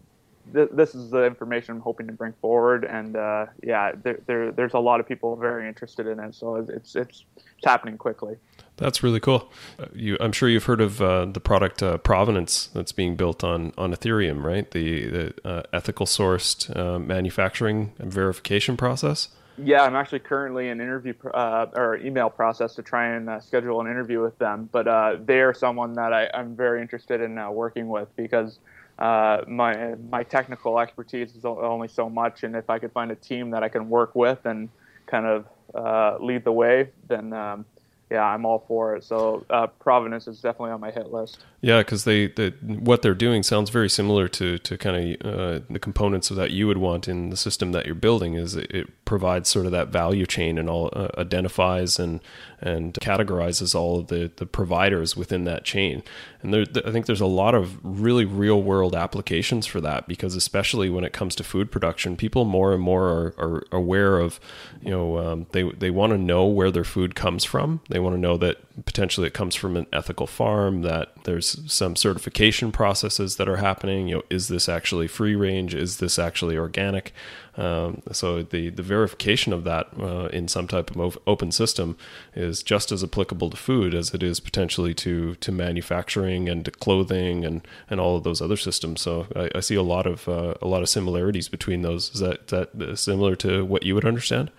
th- 0.52 0.70
this 0.72 0.94
is 0.94 1.10
the 1.10 1.24
information 1.24 1.76
I'm 1.76 1.80
hoping 1.80 2.06
to 2.06 2.12
bring 2.12 2.32
forward, 2.40 2.84
and 2.84 3.16
uh, 3.16 3.46
yeah, 3.62 3.92
there, 4.02 4.20
there, 4.26 4.52
there's 4.52 4.74
a 4.74 4.78
lot 4.78 5.00
of 5.00 5.06
people 5.06 5.36
very 5.36 5.68
interested 5.68 6.06
in 6.06 6.18
it. 6.20 6.34
So 6.34 6.56
it's 6.56 6.94
it's, 6.94 6.96
it's 6.96 7.24
happening 7.64 7.98
quickly. 7.98 8.36
That's 8.76 9.02
really 9.02 9.20
cool. 9.20 9.50
Uh, 9.78 9.86
you, 9.94 10.16
I'm 10.20 10.32
sure 10.32 10.48
you've 10.48 10.64
heard 10.64 10.80
of 10.80 11.00
uh, 11.00 11.24
the 11.26 11.40
product 11.40 11.82
uh, 11.82 11.98
Provenance 11.98 12.68
that's 12.68 12.92
being 12.92 13.16
built 13.16 13.42
on 13.42 13.72
on 13.78 13.94
Ethereum, 13.94 14.42
right? 14.42 14.70
The, 14.70 15.06
the 15.06 15.34
uh, 15.48 15.62
ethical 15.72 16.06
sourced 16.06 16.74
uh, 16.76 16.98
manufacturing 16.98 17.92
and 17.98 18.12
verification 18.12 18.76
process. 18.76 19.28
Yeah, 19.58 19.82
I'm 19.82 19.96
actually 19.96 20.18
currently 20.18 20.68
in 20.68 20.82
interview 20.82 21.14
uh, 21.32 21.66
or 21.74 21.96
email 21.96 22.28
process 22.28 22.74
to 22.74 22.82
try 22.82 23.14
and 23.14 23.42
schedule 23.42 23.80
an 23.80 23.86
interview 23.86 24.20
with 24.20 24.38
them. 24.38 24.68
But 24.70 25.26
they 25.26 25.40
are 25.40 25.54
someone 25.54 25.94
that 25.94 26.12
I, 26.12 26.28
am 26.34 26.54
very 26.54 26.82
interested 26.82 27.22
in 27.22 27.42
working 27.54 27.88
with 27.88 28.14
because 28.16 28.58
my 28.98 29.94
my 30.10 30.22
technical 30.24 30.78
expertise 30.78 31.34
is 31.34 31.46
only 31.46 31.88
so 31.88 32.10
much, 32.10 32.42
and 32.42 32.54
if 32.54 32.68
I 32.68 32.78
could 32.78 32.92
find 32.92 33.10
a 33.10 33.16
team 33.16 33.50
that 33.52 33.62
I 33.62 33.70
can 33.70 33.88
work 33.88 34.14
with 34.14 34.44
and 34.44 34.68
kind 35.06 35.24
of 35.24 36.20
lead 36.20 36.44
the 36.44 36.52
way, 36.52 36.90
then 37.08 37.32
um, 37.32 37.64
yeah, 38.10 38.22
I'm 38.22 38.44
all 38.46 38.64
for 38.68 38.94
it. 38.94 39.02
So 39.02 39.44
uh, 39.50 39.66
Provenance 39.66 40.28
is 40.28 40.40
definitely 40.40 40.70
on 40.70 40.80
my 40.80 40.92
hit 40.92 41.12
list. 41.12 41.40
Yeah, 41.60 41.78
because 41.78 42.04
they, 42.04 42.28
they 42.28 42.50
what 42.60 43.02
they're 43.02 43.14
doing 43.14 43.42
sounds 43.42 43.70
very 43.70 43.88
similar 43.88 44.28
to 44.28 44.58
to 44.58 44.78
kind 44.78 45.16
of 45.20 45.26
uh, 45.26 45.64
the 45.68 45.80
components 45.80 46.28
that 46.28 46.52
you 46.52 46.68
would 46.68 46.78
want 46.78 47.08
in 47.08 47.30
the 47.30 47.36
system 47.36 47.72
that 47.72 47.86
you're 47.86 47.96
building. 47.96 48.34
Is 48.34 48.54
it, 48.54 48.70
it 48.70 49.04
provides 49.04 49.48
sort 49.48 49.66
of 49.66 49.72
that 49.72 49.88
value 49.88 50.26
chain 50.26 50.58
and 50.58 50.70
all 50.70 50.90
uh, 50.92 51.08
identifies 51.18 51.98
and 51.98 52.20
and 52.60 52.94
categorizes 52.94 53.74
all 53.74 53.98
of 53.98 54.06
the 54.06 54.30
the 54.36 54.46
providers 54.46 55.16
within 55.16 55.44
that 55.44 55.64
chain. 55.64 56.04
And 56.42 56.54
there, 56.54 56.64
I 56.84 56.92
think 56.92 57.06
there's 57.06 57.20
a 57.20 57.26
lot 57.26 57.56
of 57.56 57.78
really 57.82 58.24
real 58.24 58.62
world 58.62 58.94
applications 58.94 59.66
for 59.66 59.80
that 59.80 60.06
because 60.06 60.36
especially 60.36 60.88
when 60.88 61.02
it 61.02 61.12
comes 61.12 61.34
to 61.36 61.42
food 61.44 61.72
production, 61.72 62.16
people 62.16 62.44
more 62.44 62.72
and 62.72 62.80
more 62.80 63.08
are, 63.08 63.34
are 63.38 63.62
aware 63.72 64.18
of, 64.18 64.38
you 64.80 64.90
know, 64.90 65.18
um, 65.18 65.46
they 65.50 65.64
they 65.72 65.90
want 65.90 66.12
to 66.12 66.18
know 66.18 66.46
where 66.46 66.70
their 66.70 66.84
food 66.84 67.16
comes 67.16 67.44
from. 67.44 67.80
They 67.88 67.95
want 67.98 68.14
to 68.14 68.20
know 68.20 68.36
that 68.36 68.58
potentially 68.84 69.26
it 69.26 69.34
comes 69.34 69.54
from 69.54 69.76
an 69.76 69.86
ethical 69.92 70.26
farm, 70.26 70.82
that 70.82 71.12
there's 71.24 71.60
some 71.72 71.96
certification 71.96 72.72
processes 72.72 73.36
that 73.36 73.48
are 73.48 73.56
happening. 73.56 74.08
You 74.08 74.16
know, 74.16 74.22
is 74.30 74.48
this 74.48 74.68
actually 74.68 75.08
free 75.08 75.34
range? 75.34 75.74
Is 75.74 75.98
this 75.98 76.18
actually 76.18 76.56
organic? 76.56 77.12
Um, 77.56 78.02
so 78.12 78.42
the 78.42 78.68
the 78.68 78.82
verification 78.82 79.52
of 79.52 79.64
that 79.64 79.88
uh, 79.98 80.26
in 80.26 80.46
some 80.46 80.68
type 80.68 80.94
of 80.94 81.18
open 81.26 81.52
system 81.52 81.96
is 82.34 82.62
just 82.62 82.92
as 82.92 83.02
applicable 83.02 83.48
to 83.50 83.56
food 83.56 83.94
as 83.94 84.12
it 84.12 84.22
is 84.22 84.40
potentially 84.40 84.92
to 84.94 85.36
to 85.36 85.52
manufacturing 85.52 86.48
and 86.48 86.64
to 86.66 86.70
clothing 86.70 87.44
and 87.44 87.66
and 87.88 87.98
all 87.98 88.16
of 88.16 88.24
those 88.24 88.42
other 88.42 88.56
systems. 88.56 89.00
So 89.00 89.26
I, 89.34 89.50
I 89.54 89.60
see 89.60 89.74
a 89.74 89.82
lot 89.82 90.06
of 90.06 90.28
uh, 90.28 90.54
a 90.60 90.68
lot 90.68 90.82
of 90.82 90.88
similarities 90.88 91.48
between 91.48 91.82
those. 91.82 92.10
Is 92.14 92.20
that 92.20 92.48
that 92.48 92.98
similar 92.98 93.36
to 93.36 93.64
what 93.64 93.84
you 93.84 93.94
would 93.94 94.04
understand? 94.04 94.50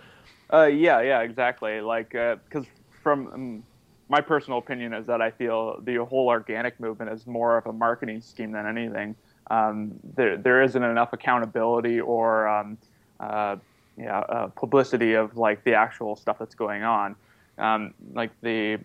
Uh, 0.52 0.66
yeah, 0.66 1.02
yeah, 1.02 1.22
exactly. 1.22 1.82
Like 1.82 2.12
because 2.12 2.66
uh, 2.66 2.77
from 3.08 3.28
um, 3.28 3.64
my 4.10 4.20
personal 4.20 4.60
opinion 4.60 4.94
is 4.94 5.06
that 5.06 5.22
I 5.22 5.32
feel 5.32 5.80
the 5.82 5.96
whole 6.04 6.28
organic 6.28 6.78
movement 6.78 7.10
is 7.10 7.26
more 7.26 7.58
of 7.58 7.66
a 7.66 7.72
marketing 7.72 8.20
scheme 8.20 8.52
than 8.52 8.66
anything. 8.68 9.16
Um, 9.50 9.94
there, 10.18 10.36
there 10.36 10.62
isn't 10.62 10.84
enough 10.84 11.14
accountability 11.14 12.02
or 12.02 12.50
um, 12.50 12.78
uh, 13.22 13.56
yeah, 13.98 14.20
uh, 14.20 14.48
publicity 14.48 15.14
of 15.14 15.38
like 15.38 15.64
the 15.64 15.74
actual 15.74 16.18
stuff 16.18 16.38
that's 16.38 16.54
going 16.54 16.84
on. 16.84 17.16
Um, 17.58 17.94
like 18.14 18.32
the 18.42 18.80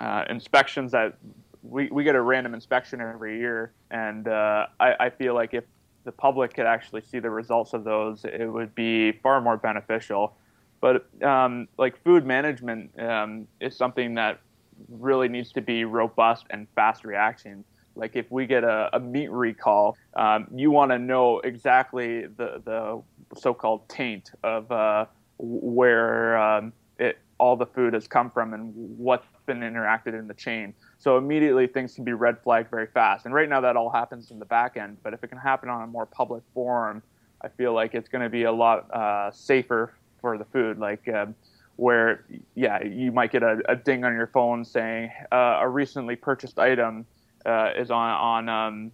uh, 0.00 0.24
inspections 0.28 0.92
that 0.92 1.16
we, 1.62 1.88
we 1.88 2.04
get 2.04 2.14
a 2.14 2.20
random 2.20 2.52
inspection 2.52 3.00
every 3.00 3.38
year, 3.38 3.72
and 3.90 4.28
uh, 4.28 4.66
I, 4.78 4.94
I 5.00 5.10
feel 5.10 5.32
like 5.32 5.54
if 5.54 5.64
the 6.04 6.12
public 6.12 6.52
could 6.52 6.66
actually 6.66 7.00
see 7.00 7.20
the 7.20 7.30
results 7.30 7.72
of 7.72 7.84
those, 7.84 8.26
it 8.26 8.44
would 8.44 8.74
be 8.74 9.12
far 9.12 9.40
more 9.40 9.56
beneficial. 9.56 10.36
But 10.82 11.06
um, 11.22 11.68
like 11.78 12.02
food 12.02 12.26
management 12.26 12.90
um, 13.00 13.46
is 13.60 13.76
something 13.76 14.14
that 14.16 14.40
really 14.88 15.28
needs 15.28 15.52
to 15.52 15.62
be 15.62 15.84
robust 15.84 16.44
and 16.50 16.66
fast 16.74 17.04
reaction. 17.04 17.64
Like 17.94 18.16
if 18.16 18.30
we 18.30 18.46
get 18.46 18.64
a, 18.64 18.90
a 18.92 18.98
meat 18.98 19.30
recall, 19.30 19.96
um, 20.14 20.48
you 20.52 20.72
want 20.72 20.90
to 20.90 20.98
know 20.98 21.38
exactly 21.40 22.26
the 22.26 22.60
the 22.64 23.02
so-called 23.38 23.88
taint 23.88 24.32
of 24.42 24.70
uh, 24.72 25.06
where 25.38 26.36
um, 26.36 26.72
it, 26.98 27.18
all 27.38 27.56
the 27.56 27.66
food 27.66 27.94
has 27.94 28.08
come 28.08 28.28
from 28.28 28.52
and 28.52 28.72
what's 28.74 29.26
been 29.46 29.60
interacted 29.60 30.18
in 30.18 30.26
the 30.26 30.34
chain. 30.34 30.74
So 30.98 31.16
immediately 31.16 31.68
things 31.68 31.94
can 31.94 32.02
be 32.02 32.12
red 32.12 32.42
flagged 32.42 32.70
very 32.70 32.88
fast. 32.88 33.24
And 33.24 33.32
right 33.32 33.48
now 33.48 33.60
that 33.60 33.76
all 33.76 33.90
happens 33.90 34.32
in 34.32 34.40
the 34.40 34.46
back 34.46 34.76
end. 34.76 34.96
But 35.04 35.14
if 35.14 35.22
it 35.22 35.28
can 35.28 35.38
happen 35.38 35.68
on 35.68 35.82
a 35.82 35.86
more 35.86 36.06
public 36.06 36.42
forum, 36.54 37.02
I 37.40 37.48
feel 37.48 37.72
like 37.72 37.94
it's 37.94 38.08
going 38.08 38.22
to 38.22 38.30
be 38.30 38.44
a 38.44 38.52
lot 38.52 38.92
uh, 38.92 39.30
safer 39.30 39.94
for 40.22 40.38
the 40.38 40.46
food. 40.46 40.78
Like 40.78 41.06
um, 41.08 41.34
where 41.76 42.24
yeah 42.54 42.82
you 42.82 43.12
might 43.12 43.32
get 43.32 43.42
a, 43.42 43.60
a 43.68 43.76
ding 43.76 44.04
on 44.04 44.14
your 44.14 44.28
phone 44.28 44.64
saying 44.64 45.10
uh, 45.30 45.58
a 45.60 45.68
recently 45.68 46.16
purchased 46.16 46.58
item 46.58 47.04
uh, 47.44 47.70
is 47.76 47.90
on 47.90 48.10
on 48.10 48.48
um, 48.48 48.92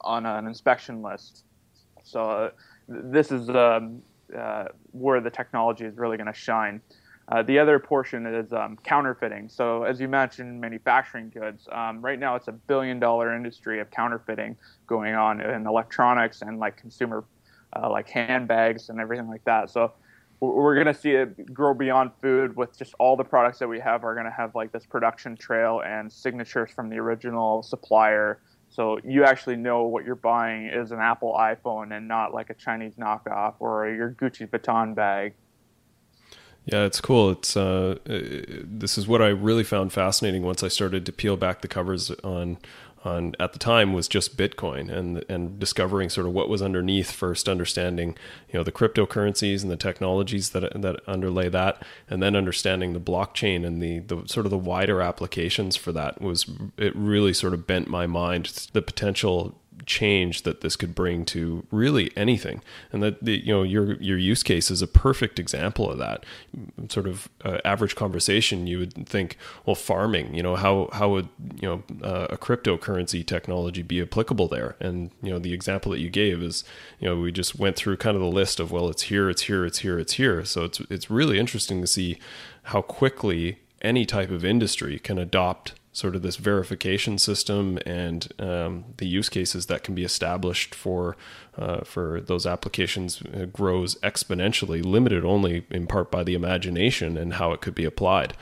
on 0.00 0.26
an 0.26 0.46
inspection 0.46 1.02
list. 1.02 1.44
So 2.02 2.30
uh, 2.30 2.50
this 2.88 3.30
is 3.30 3.48
um, 3.50 4.02
uh, 4.36 4.64
where 4.92 5.20
the 5.20 5.30
technology 5.30 5.84
is 5.84 5.96
really 5.96 6.16
going 6.16 6.32
to 6.32 6.38
shine. 6.38 6.80
Uh, 7.30 7.42
the 7.42 7.58
other 7.58 7.78
portion 7.78 8.24
is 8.24 8.54
um, 8.54 8.78
counterfeiting. 8.84 9.50
So 9.50 9.82
as 9.82 10.00
you 10.00 10.08
mentioned, 10.08 10.58
manufacturing 10.58 11.28
goods. 11.28 11.68
Right 11.70 12.18
now, 12.18 12.36
it's 12.36 12.48
a 12.48 12.52
billion-dollar 12.52 13.36
industry 13.36 13.80
of 13.80 13.90
counterfeiting 13.90 14.56
going 14.86 15.14
on 15.14 15.42
in 15.42 15.66
electronics 15.66 16.40
and 16.40 16.58
like 16.58 16.78
consumer, 16.78 17.24
uh, 17.76 17.90
like 17.90 18.08
handbags 18.08 18.88
and 18.88 18.98
everything 18.98 19.28
like 19.28 19.44
that. 19.44 19.68
So 19.68 19.92
we're 20.40 20.74
going 20.74 20.86
to 20.86 20.94
see 20.94 21.10
it 21.10 21.52
grow 21.52 21.74
beyond 21.74 22.10
food 22.22 22.56
with 22.56 22.76
just 22.78 22.94
all 22.98 23.16
the 23.16 23.24
products 23.24 23.58
that 23.58 23.68
we 23.68 23.80
have 23.80 24.04
are 24.04 24.14
going 24.14 24.26
to 24.26 24.32
have 24.32 24.54
like 24.54 24.72
this 24.72 24.86
production 24.86 25.36
trail 25.36 25.82
and 25.84 26.12
signatures 26.12 26.70
from 26.70 26.88
the 26.88 26.96
original 26.96 27.62
supplier 27.62 28.40
so 28.70 28.98
you 29.04 29.24
actually 29.24 29.56
know 29.56 29.84
what 29.84 30.04
you're 30.04 30.14
buying 30.14 30.66
is 30.66 30.92
an 30.92 31.00
apple 31.00 31.34
iphone 31.40 31.96
and 31.96 32.06
not 32.06 32.32
like 32.32 32.50
a 32.50 32.54
chinese 32.54 32.94
knockoff 32.94 33.54
or 33.58 33.88
your 33.88 34.10
gucci 34.10 34.48
Vuitton 34.48 34.94
bag 34.94 35.34
yeah, 36.70 36.84
it's 36.84 37.00
cool. 37.00 37.30
It's 37.30 37.56
uh, 37.56 37.96
this 38.04 38.98
is 38.98 39.08
what 39.08 39.22
I 39.22 39.28
really 39.28 39.64
found 39.64 39.90
fascinating 39.90 40.42
once 40.42 40.62
I 40.62 40.68
started 40.68 41.06
to 41.06 41.12
peel 41.12 41.38
back 41.38 41.62
the 41.62 41.68
covers 41.68 42.10
on 42.22 42.58
on 43.04 43.34
at 43.38 43.52
the 43.52 43.58
time 43.58 43.92
was 43.92 44.08
just 44.08 44.36
Bitcoin 44.36 44.90
and 44.90 45.24
and 45.28 45.58
discovering 45.58 46.08
sort 46.08 46.26
of 46.26 46.32
what 46.32 46.48
was 46.48 46.62
underneath 46.62 47.10
first 47.10 47.48
understanding 47.48 48.16
you 48.50 48.58
know 48.58 48.64
the 48.64 48.72
cryptocurrencies 48.72 49.62
and 49.62 49.70
the 49.70 49.76
technologies 49.76 50.50
that 50.50 50.80
that 50.80 51.00
underlay 51.06 51.48
that. 51.48 51.82
And 52.08 52.22
then 52.22 52.36
understanding 52.36 52.92
the 52.92 53.00
blockchain 53.00 53.64
and 53.66 53.82
the 53.82 54.00
the 54.00 54.26
sort 54.26 54.46
of 54.46 54.50
the 54.50 54.58
wider 54.58 55.00
applications 55.00 55.76
for 55.76 55.92
that 55.92 56.20
was 56.20 56.50
it 56.76 56.94
really 56.96 57.32
sort 57.32 57.54
of 57.54 57.66
bent 57.66 57.88
my 57.88 58.06
mind 58.06 58.68
the 58.72 58.82
potential 58.82 59.58
change 59.86 60.42
that 60.42 60.60
this 60.60 60.76
could 60.76 60.94
bring 60.94 61.24
to 61.26 61.66
really 61.70 62.10
anything. 62.16 62.62
And 62.92 63.02
that 63.02 63.24
the, 63.24 63.38
you 63.38 63.52
know 63.52 63.62
your 63.62 63.94
your 64.00 64.18
use 64.18 64.42
case 64.42 64.70
is 64.70 64.82
a 64.82 64.86
perfect 64.86 65.38
example 65.38 65.90
of 65.90 65.98
that. 65.98 66.24
Sort 66.88 67.06
of 67.06 67.28
uh, 67.44 67.58
average 67.64 67.94
conversation 67.94 68.66
you 68.66 68.78
would 68.78 69.08
think 69.08 69.36
well 69.66 69.74
farming 69.74 70.34
you 70.34 70.42
know 70.42 70.56
how 70.56 70.88
how 70.92 71.08
would 71.10 71.28
you 71.60 71.68
know 71.68 71.82
uh, 72.02 72.26
a 72.30 72.36
cryptocurrency 72.36 73.24
technology 73.24 73.82
be 73.82 74.00
applicable 74.00 74.48
there? 74.48 74.76
And 74.80 75.10
you 75.22 75.30
know 75.30 75.38
the 75.38 75.52
example 75.52 75.92
that 75.92 76.00
you 76.00 76.10
gave 76.10 76.42
is 76.42 76.64
you 77.00 77.08
know 77.08 77.16
we 77.16 77.32
just 77.32 77.58
went 77.58 77.76
through 77.76 77.96
kind 77.98 78.16
of 78.16 78.22
the 78.22 78.28
list 78.28 78.60
of 78.60 78.70
well 78.70 78.88
it's 78.88 79.02
here 79.02 79.30
it's 79.30 79.42
here 79.42 79.64
it's 79.64 79.78
here 79.80 79.98
it's 79.98 80.14
here. 80.14 80.44
So 80.44 80.64
it's 80.64 80.80
it's 80.90 81.10
really 81.10 81.38
interesting 81.38 81.80
to 81.80 81.86
see 81.86 82.18
how 82.64 82.82
quickly 82.82 83.58
any 83.80 84.04
type 84.04 84.30
of 84.30 84.44
industry 84.44 84.98
can 84.98 85.18
adopt 85.18 85.74
sort 85.92 86.14
of 86.14 86.22
this 86.22 86.36
verification 86.36 87.18
system 87.18 87.78
and 87.86 88.28
um, 88.38 88.84
the 88.98 89.06
use 89.06 89.28
cases 89.28 89.66
that 89.66 89.82
can 89.82 89.94
be 89.94 90.04
established 90.04 90.74
for 90.74 91.16
uh, 91.56 91.80
for 91.80 92.20
those 92.20 92.46
applications 92.46 93.22
uh, 93.22 93.46
grows 93.46 93.96
exponentially, 93.96 94.84
limited 94.84 95.24
only 95.24 95.66
in 95.70 95.86
part 95.86 96.10
by 96.10 96.22
the 96.22 96.34
imagination 96.34 97.16
and 97.16 97.34
how 97.34 97.52
it 97.52 97.60
could 97.60 97.74
be 97.74 97.84
applied. 97.84 98.34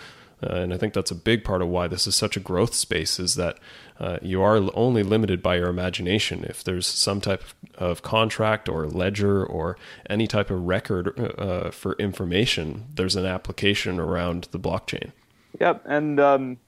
Uh, 0.42 0.56
and 0.56 0.74
I 0.74 0.76
think 0.76 0.92
that's 0.92 1.10
a 1.10 1.14
big 1.14 1.44
part 1.44 1.62
of 1.62 1.68
why 1.68 1.88
this 1.88 2.06
is 2.06 2.14
such 2.14 2.36
a 2.36 2.40
growth 2.40 2.74
space 2.74 3.18
is 3.18 3.36
that 3.36 3.58
uh, 3.98 4.18
you 4.20 4.42
are 4.42 4.60
only 4.74 5.02
limited 5.02 5.42
by 5.42 5.56
your 5.56 5.68
imagination. 5.68 6.44
If 6.44 6.62
there's 6.62 6.86
some 6.86 7.22
type 7.22 7.42
of 7.76 8.02
contract 8.02 8.68
or 8.68 8.86
ledger 8.86 9.44
or 9.44 9.78
any 10.10 10.26
type 10.26 10.50
of 10.50 10.66
record 10.66 11.18
uh, 11.38 11.70
for 11.70 11.94
information, 11.94 12.88
there's 12.94 13.16
an 13.16 13.24
application 13.24 13.98
around 13.98 14.48
the 14.50 14.60
blockchain. 14.60 15.12
Yep, 15.58 15.84
and 15.86 16.20
um, 16.20 16.58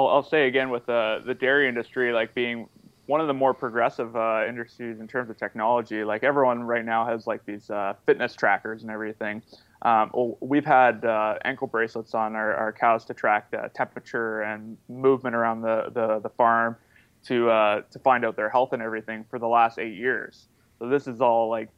I'll, 0.00 0.08
I'll 0.08 0.22
say 0.22 0.46
again 0.46 0.70
with 0.70 0.88
uh, 0.88 1.20
the 1.26 1.34
dairy 1.34 1.68
industry, 1.68 2.12
like 2.12 2.34
being 2.34 2.68
one 3.04 3.20
of 3.20 3.26
the 3.26 3.34
more 3.34 3.52
progressive 3.52 4.16
uh, 4.16 4.44
industries 4.48 4.98
in 4.98 5.06
terms 5.06 5.28
of 5.28 5.36
technology. 5.36 6.04
Like 6.04 6.24
everyone 6.24 6.62
right 6.62 6.84
now 6.84 7.04
has 7.04 7.26
like 7.26 7.44
these 7.44 7.68
uh, 7.68 7.94
fitness 8.06 8.34
trackers 8.34 8.82
and 8.82 8.90
everything. 8.90 9.42
Um, 9.82 10.10
we've 10.40 10.64
had 10.64 11.04
uh, 11.04 11.34
ankle 11.44 11.66
bracelets 11.66 12.14
on 12.14 12.34
our, 12.34 12.54
our, 12.54 12.72
cows 12.72 13.04
to 13.06 13.14
track 13.14 13.50
the 13.50 13.70
temperature 13.74 14.42
and 14.42 14.76
movement 14.88 15.34
around 15.34 15.62
the, 15.62 15.90
the, 15.92 16.20
the 16.20 16.28
farm 16.28 16.76
to 17.24 17.50
uh, 17.50 17.82
to 17.90 17.98
find 17.98 18.24
out 18.24 18.36
their 18.36 18.50
health 18.50 18.72
and 18.72 18.82
everything 18.82 19.24
for 19.28 19.38
the 19.38 19.48
last 19.48 19.78
eight 19.78 19.94
years. 19.94 20.48
So 20.78 20.88
this 20.88 21.06
is 21.06 21.20
all 21.20 21.48
like 21.48 21.68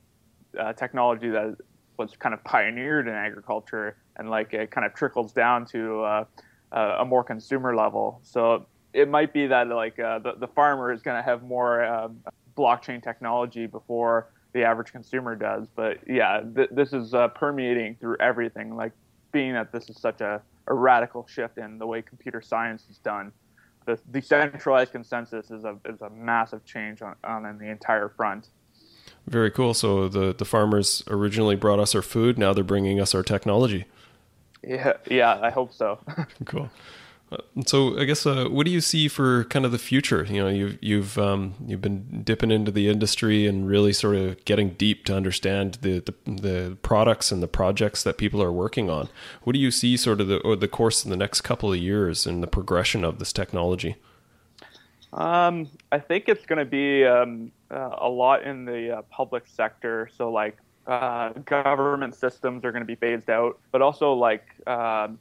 uh, 0.58 0.72
technology 0.72 1.28
that 1.30 1.56
was 1.96 2.16
kind 2.16 2.34
of 2.34 2.42
pioneered 2.44 3.08
in 3.08 3.14
agriculture 3.14 3.96
and 4.16 4.30
like 4.30 4.52
it 4.52 4.70
kind 4.70 4.84
of 4.84 4.94
trickles 4.94 5.32
down 5.32 5.64
to 5.66 6.26
uh, 6.72 6.96
a 7.00 7.04
more 7.04 7.22
consumer 7.22 7.74
level. 7.76 8.20
So 8.22 8.66
it 8.92 9.08
might 9.08 9.32
be 9.32 9.46
that 9.46 9.68
like 9.68 9.98
uh, 9.98 10.18
the, 10.18 10.32
the 10.38 10.48
farmer 10.48 10.92
is 10.92 11.02
going 11.02 11.16
to 11.16 11.22
have 11.22 11.42
more 11.42 11.84
um, 11.84 12.20
blockchain 12.56 13.02
technology 13.02 13.66
before 13.66 14.28
the 14.52 14.64
average 14.64 14.92
consumer 14.92 15.34
does. 15.34 15.66
But 15.74 15.98
yeah, 16.06 16.42
th- 16.54 16.70
this 16.72 16.92
is 16.92 17.14
uh, 17.14 17.28
permeating 17.28 17.96
through 18.00 18.16
everything. 18.20 18.76
Like 18.76 18.92
being 19.32 19.54
that 19.54 19.72
this 19.72 19.88
is 19.88 19.98
such 19.98 20.20
a, 20.20 20.42
a 20.66 20.74
radical 20.74 21.26
shift 21.26 21.58
in 21.58 21.78
the 21.78 21.86
way 21.86 22.02
computer 22.02 22.42
science 22.42 22.84
is 22.90 22.98
done. 22.98 23.32
The 23.86 23.98
decentralized 24.12 24.92
consensus 24.92 25.50
is 25.50 25.64
a 25.64 25.76
is 25.86 26.00
a 26.02 26.10
massive 26.10 26.64
change 26.64 27.02
on, 27.02 27.16
on 27.24 27.58
the 27.58 27.68
entire 27.68 28.08
front. 28.08 28.48
Very 29.26 29.50
cool. 29.50 29.74
So 29.74 30.08
the 30.08 30.32
the 30.32 30.44
farmers 30.44 31.02
originally 31.08 31.56
brought 31.56 31.80
us 31.80 31.94
our 31.94 32.02
food. 32.02 32.38
Now 32.38 32.52
they're 32.52 32.62
bringing 32.62 33.00
us 33.00 33.14
our 33.14 33.22
technology. 33.24 33.86
Yeah, 34.62 34.94
yeah, 35.10 35.38
I 35.42 35.50
hope 35.50 35.72
so. 35.72 35.98
cool. 36.44 36.70
Uh, 37.32 37.38
so 37.66 37.98
I 37.98 38.04
guess 38.04 38.26
uh, 38.26 38.46
what 38.48 38.66
do 38.66 38.70
you 38.70 38.80
see 38.80 39.08
for 39.08 39.44
kind 39.44 39.64
of 39.64 39.72
the 39.72 39.78
future? 39.78 40.24
You 40.24 40.42
know, 40.42 40.48
you've 40.48 40.78
you've 40.82 41.18
um, 41.18 41.54
you've 41.66 41.80
been 41.80 42.22
dipping 42.22 42.50
into 42.50 42.70
the 42.70 42.88
industry 42.88 43.46
and 43.46 43.66
really 43.66 43.92
sort 43.92 44.16
of 44.16 44.44
getting 44.44 44.70
deep 44.70 45.04
to 45.06 45.16
understand 45.16 45.78
the, 45.80 46.00
the, 46.00 46.14
the 46.30 46.76
products 46.82 47.32
and 47.32 47.42
the 47.42 47.48
projects 47.48 48.02
that 48.02 48.18
people 48.18 48.42
are 48.42 48.52
working 48.52 48.90
on. 48.90 49.08
What 49.44 49.54
do 49.54 49.58
you 49.58 49.70
see 49.70 49.96
sort 49.96 50.20
of 50.20 50.28
the 50.28 50.38
or 50.38 50.56
the 50.56 50.68
course 50.68 51.04
in 51.04 51.10
the 51.10 51.16
next 51.16 51.40
couple 51.40 51.72
of 51.72 51.78
years 51.78 52.26
and 52.26 52.42
the 52.42 52.46
progression 52.46 53.04
of 53.04 53.18
this 53.18 53.32
technology? 53.32 53.96
Um, 55.12 55.68
I 55.90 55.98
think 55.98 56.28
it's 56.28 56.46
going 56.46 56.58
to 56.58 56.64
be 56.64 57.04
um, 57.04 57.52
uh, 57.70 57.96
a 57.98 58.08
lot 58.08 58.44
in 58.44 58.64
the 58.64 58.98
uh, 58.98 59.02
public 59.10 59.44
sector. 59.46 60.08
So 60.16 60.30
like 60.30 60.56
uh, 60.86 61.30
government 61.44 62.14
systems 62.14 62.64
are 62.64 62.72
going 62.72 62.82
to 62.82 62.86
be 62.86 62.94
phased 62.94 63.30
out, 63.30 63.58
but 63.70 63.82
also 63.82 64.12
like 64.14 64.44
um, 64.66 65.18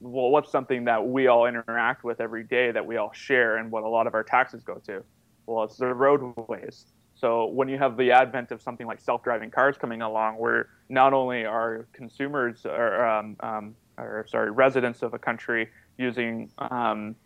well, 0.00 0.30
what's 0.30 0.50
something 0.50 0.84
that 0.84 1.06
we 1.06 1.26
all 1.26 1.46
interact 1.46 2.04
with 2.04 2.20
every 2.20 2.44
day 2.44 2.70
that 2.70 2.84
we 2.84 2.96
all 2.96 3.12
share 3.12 3.56
and 3.56 3.70
what 3.70 3.82
a 3.82 3.88
lot 3.88 4.06
of 4.06 4.14
our 4.14 4.22
taxes 4.22 4.62
go 4.62 4.74
to? 4.86 5.02
Well, 5.46 5.64
it's 5.64 5.76
the 5.76 5.92
roadways. 5.92 6.86
So 7.14 7.46
when 7.46 7.68
you 7.68 7.78
have 7.78 7.96
the 7.96 8.12
advent 8.12 8.52
of 8.52 8.62
something 8.62 8.86
like 8.86 9.00
self-driving 9.00 9.50
cars 9.50 9.76
coming 9.76 10.02
along, 10.02 10.36
where 10.36 10.68
not 10.88 11.12
only 11.12 11.44
are 11.44 11.88
consumers 11.92 12.64
or, 12.64 13.04
um, 13.04 13.36
um, 13.40 13.74
or 13.96 14.24
sorry, 14.28 14.52
residents 14.52 15.02
of 15.02 15.14
a 15.14 15.18
country 15.18 15.68
using 15.96 16.48
um, 16.58 17.16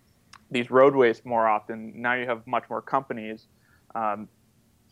these 0.50 0.70
roadways 0.70 1.22
more 1.26 1.46
often, 1.46 1.92
now 2.00 2.14
you 2.14 2.26
have 2.26 2.46
much 2.46 2.64
more 2.70 2.80
companies. 2.80 3.48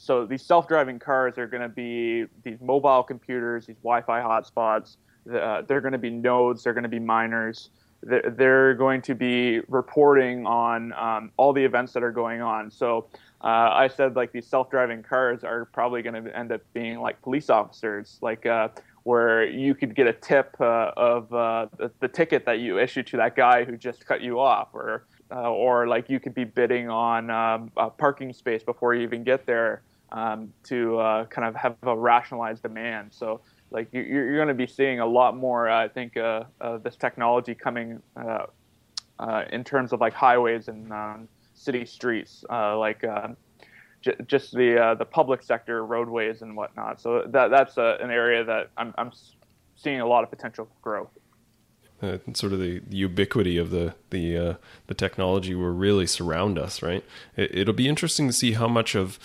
So 0.01 0.25
these 0.25 0.43
self-driving 0.43 0.99
cars 0.99 1.37
are 1.37 1.47
going 1.47 1.63
to 1.63 1.69
be 1.69 2.25
these 2.43 2.61
mobile 2.61 3.03
computers, 3.03 3.67
these 3.67 3.77
Wi-Fi 3.83 4.21
hotspots 4.21 4.97
uh, 5.33 5.63
they're 5.63 5.81
going 5.81 5.93
to 5.93 5.99
be 5.99 6.11
nodes, 6.11 6.65
they're 6.65 6.73
going 6.73 6.85
to 6.85 6.89
be 6.89 6.99
miners. 6.99 7.71
They're, 8.03 8.31
they're 8.31 8.75
going 8.75 9.03
to 9.03 9.15
be 9.15 9.61
reporting 9.69 10.47
on 10.47 10.93
um, 10.95 11.33
all 11.37 11.53
the 11.53 11.65
events 11.65 11.93
that 11.93 12.03
are 12.03 12.13
going 12.13 12.41
on. 12.41 12.71
So 12.71 13.07
uh, 13.43 13.71
I 13.73 13.89
said 13.89 14.17
like 14.17 14.33
these 14.33 14.47
self-driving 14.47 15.03
cars 15.03 15.45
are 15.45 15.67
probably 15.67 16.03
going 16.03 16.25
to 16.25 16.37
end 16.37 16.53
up 16.53 16.63
being 16.73 17.01
like 17.01 17.21
police 17.23 17.51
officers, 17.51 18.19
like 18.23 18.47
uh, 18.47 18.69
where 19.03 19.45
you 19.45 19.75
could 19.75 19.95
get 19.95 20.07
a 20.07 20.13
tip 20.13 20.57
uh, 20.61 20.93
of 20.97 21.33
uh, 21.33 21.67
the, 21.77 21.91
the, 22.01 22.09
ticket 22.09 22.45
that 22.47 22.61
you 22.61 22.79
issued 22.79 23.07
to 23.09 23.17
that 23.17 23.35
guy 23.35 23.65
who 23.65 23.77
just 23.77 24.05
cut 24.05 24.21
you 24.21 24.39
off, 24.39 24.69
or 24.75 25.07
uh, 25.31 25.51
or 25.51 25.87
like 25.87 26.11
you 26.11 26.21
could 26.21 26.35
be 26.35 26.45
bidding 26.45 26.91
on 26.91 27.31
um, 27.31 27.71
a 27.79 27.89
parking 27.89 28.33
space 28.33 28.63
before 28.63 28.95
you 28.95 29.03
even 29.03 29.25
get 29.25 29.47
there 29.47 29.83
um, 30.13 30.53
to 30.65 30.99
uh, 30.99 31.25
kind 31.27 31.47
of 31.47 31.55
have 31.55 31.77
a 31.83 31.97
rationalized 31.97 32.63
demand. 32.63 33.13
So 33.13 33.41
like 33.71 33.89
you're, 33.93 34.05
you're 34.05 34.37
going 34.37 34.49
to 34.49 34.55
be 34.55 34.67
seeing 34.67 35.01
a 35.01 35.07
lot 35.07 35.37
more, 35.37 35.69
I 35.69 35.89
think, 35.89 36.17
uh, 36.17 36.45
of 36.61 36.83
this 36.83 36.97
technology 36.97 37.55
coming 37.55 38.03
uh, 38.17 38.47
uh, 39.19 39.45
in 39.53 39.65
terms 39.65 39.93
of 39.93 40.01
like 40.01 40.15
highways 40.15 40.69
and 40.69 40.93
um, 40.93 41.29
city 41.55 41.85
streets, 41.85 42.45
uh, 42.51 42.77
like 42.79 43.05
uh, 43.05 43.29
j- 44.01 44.17
just 44.27 44.55
the 44.55 44.83
uh, 44.83 44.95
the 44.95 45.05
public 45.05 45.43
sector 45.43 45.85
roadways 45.85 46.43
and 46.43 46.57
whatnot. 46.57 47.01
So 47.01 47.25
that 47.29 47.49
that's 47.51 47.77
an 47.77 48.11
area 48.11 48.45
that 48.45 48.71
I'm, 48.77 48.95
I'm 48.99 49.13
seeing 49.77 50.01
a 50.01 50.07
lot 50.07 50.25
of 50.25 50.31
potential 50.31 50.69
growth. 50.83 51.11
Uh, 52.03 52.17
sort 52.33 52.55
of 52.55 52.61
the, 52.61 52.81
ubiquity 52.89 53.59
of 53.59 53.69
the 53.71 53.95
the 54.09 54.37
uh, 54.37 54.55
the 54.87 54.95
technology 54.95 55.55
will 55.55 55.69
really 55.69 56.07
surround 56.07 56.59
us, 56.59 56.83
right? 56.83 57.05
It, 57.37 57.67
will 57.67 57.75
be 57.75 57.89
interesting 57.89 58.27
to 58.27 58.33
see 58.33 58.53
how 58.53 58.69
much 58.69 58.95
of 58.95 59.19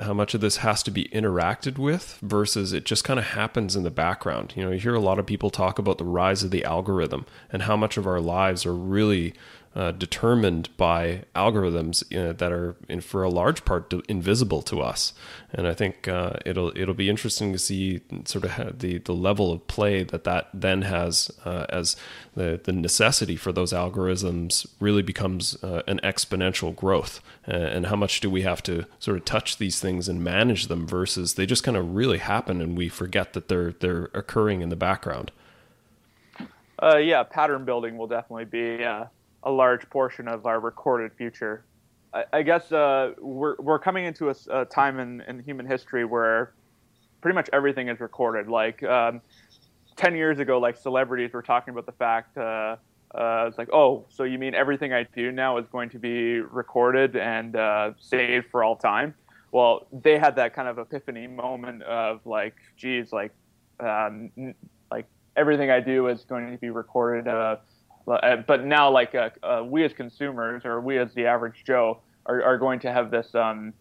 how 0.00 0.14
much 0.14 0.34
of 0.34 0.40
this 0.40 0.58
has 0.58 0.82
to 0.84 0.90
be 0.90 1.04
interacted 1.06 1.78
with 1.78 2.18
versus 2.22 2.72
it 2.72 2.84
just 2.84 3.04
kind 3.04 3.18
of 3.18 3.26
happens 3.26 3.76
in 3.76 3.82
the 3.82 3.90
background. 3.90 4.52
You 4.56 4.64
know, 4.64 4.70
you 4.70 4.80
hear 4.80 4.94
a 4.94 5.00
lot 5.00 5.18
of 5.18 5.26
people 5.26 5.50
talk 5.50 5.78
about 5.78 5.98
the 5.98 6.04
rise 6.04 6.42
of 6.42 6.50
the 6.50 6.64
algorithm 6.64 7.26
and 7.50 7.62
how 7.62 7.76
much 7.76 7.96
of 7.96 8.06
our 8.06 8.20
lives 8.20 8.64
are 8.66 8.74
really 8.74 9.34
uh, 9.74 9.90
determined 9.90 10.68
by 10.76 11.24
algorithms 11.34 12.04
you 12.10 12.22
know, 12.22 12.32
that 12.32 12.52
are, 12.52 12.76
in, 12.88 13.00
for 13.00 13.24
a 13.24 13.28
large 13.28 13.64
part, 13.64 13.92
invisible 14.08 14.62
to 14.62 14.80
us. 14.80 15.12
And 15.52 15.66
I 15.66 15.74
think 15.74 16.06
uh, 16.06 16.34
it'll 16.46 16.76
it'll 16.76 16.94
be 16.94 17.10
interesting 17.10 17.52
to 17.52 17.58
see 17.58 18.00
sort 18.24 18.44
of 18.44 18.78
the 18.78 18.98
the 18.98 19.14
level 19.14 19.52
of 19.52 19.66
play 19.66 20.04
that 20.04 20.24
that 20.24 20.48
then 20.54 20.82
has 20.82 21.30
uh, 21.44 21.66
as 21.68 21.96
the 22.34 22.60
the 22.62 22.72
necessity 22.72 23.36
for 23.36 23.52
those 23.52 23.72
algorithms 23.72 24.66
really 24.78 25.02
becomes 25.02 25.62
uh, 25.64 25.82
an 25.86 26.00
exponential 26.04 26.74
growth. 26.74 27.20
and 27.46 27.86
how 27.86 27.96
much 27.96 28.20
do 28.20 28.30
we 28.30 28.42
have 28.42 28.62
to 28.64 28.86
sort 28.98 29.16
of 29.16 29.24
touch 29.24 29.58
these 29.58 29.80
things 29.80 30.08
and 30.08 30.22
manage 30.22 30.68
them 30.68 30.86
versus 30.86 31.34
they 31.34 31.46
just 31.46 31.64
kind 31.64 31.76
of 31.76 31.94
really 31.94 32.18
happen 32.18 32.60
and 32.60 32.76
we 32.76 32.88
forget 32.88 33.32
that 33.32 33.48
they're 33.48 33.72
they're 33.72 34.10
occurring 34.14 34.60
in 34.60 34.68
the 34.68 34.76
background. 34.76 35.32
Uh, 36.82 36.96
yeah, 36.96 37.22
pattern 37.22 37.64
building 37.64 37.96
will 37.96 38.08
definitely 38.08 38.44
be 38.44 38.84
uh, 38.84 39.04
a 39.44 39.50
large 39.50 39.88
portion 39.90 40.26
of 40.28 40.46
our 40.46 40.60
recorded 40.60 41.12
future. 41.16 41.64
I, 42.12 42.24
I 42.32 42.42
guess 42.42 42.72
uh, 42.72 43.12
we're 43.20 43.56
we're 43.58 43.78
coming 43.78 44.04
into 44.06 44.30
a, 44.30 44.34
a 44.50 44.64
time 44.64 44.98
in, 44.98 45.20
in, 45.22 45.40
human 45.40 45.66
history 45.66 46.04
where 46.04 46.54
pretty 47.20 47.34
much 47.34 47.48
everything 47.52 47.88
is 47.88 48.00
recorded. 48.00 48.48
Like 48.48 48.82
um, 48.82 49.20
ten 49.96 50.16
years 50.16 50.38
ago, 50.38 50.58
like 50.58 50.76
celebrities 50.76 51.32
were 51.32 51.42
talking 51.42 51.72
about 51.72 51.86
the 51.86 51.92
fact. 51.92 52.36
Uh, 52.36 52.76
uh, 53.14 53.46
it's 53.46 53.58
like, 53.58 53.72
oh, 53.72 54.04
so 54.08 54.24
you 54.24 54.38
mean 54.38 54.54
everything 54.54 54.92
I 54.92 55.04
do 55.04 55.30
now 55.30 55.56
is 55.58 55.66
going 55.68 55.88
to 55.90 55.98
be 56.00 56.40
recorded 56.40 57.14
and 57.14 57.54
uh, 57.54 57.92
saved 58.00 58.46
for 58.50 58.64
all 58.64 58.74
time? 58.74 59.14
Well, 59.52 59.86
they 59.92 60.18
had 60.18 60.34
that 60.34 60.52
kind 60.52 60.66
of 60.66 60.78
epiphany 60.78 61.28
moment 61.28 61.84
of 61.84 62.26
like, 62.26 62.56
geez, 62.76 63.12
like, 63.12 63.30
um, 63.78 64.32
like 64.90 65.06
everything 65.36 65.70
I 65.70 65.78
do 65.78 66.08
is 66.08 66.24
going 66.24 66.50
to 66.50 66.58
be 66.58 66.70
recorded 66.70 67.28
uh, 67.28 67.56
but 68.06 68.64
now, 68.64 68.90
like 68.90 69.14
uh, 69.14 69.30
uh, 69.42 69.62
we 69.64 69.84
as 69.84 69.92
consumers 69.92 70.62
or 70.64 70.80
we 70.80 70.98
as 70.98 71.12
the 71.14 71.26
average 71.26 71.64
Joe 71.66 72.00
are, 72.26 72.42
are 72.42 72.58
going 72.58 72.80
to 72.80 72.92
have 72.92 73.10
this 73.10 73.34
um, 73.34 73.72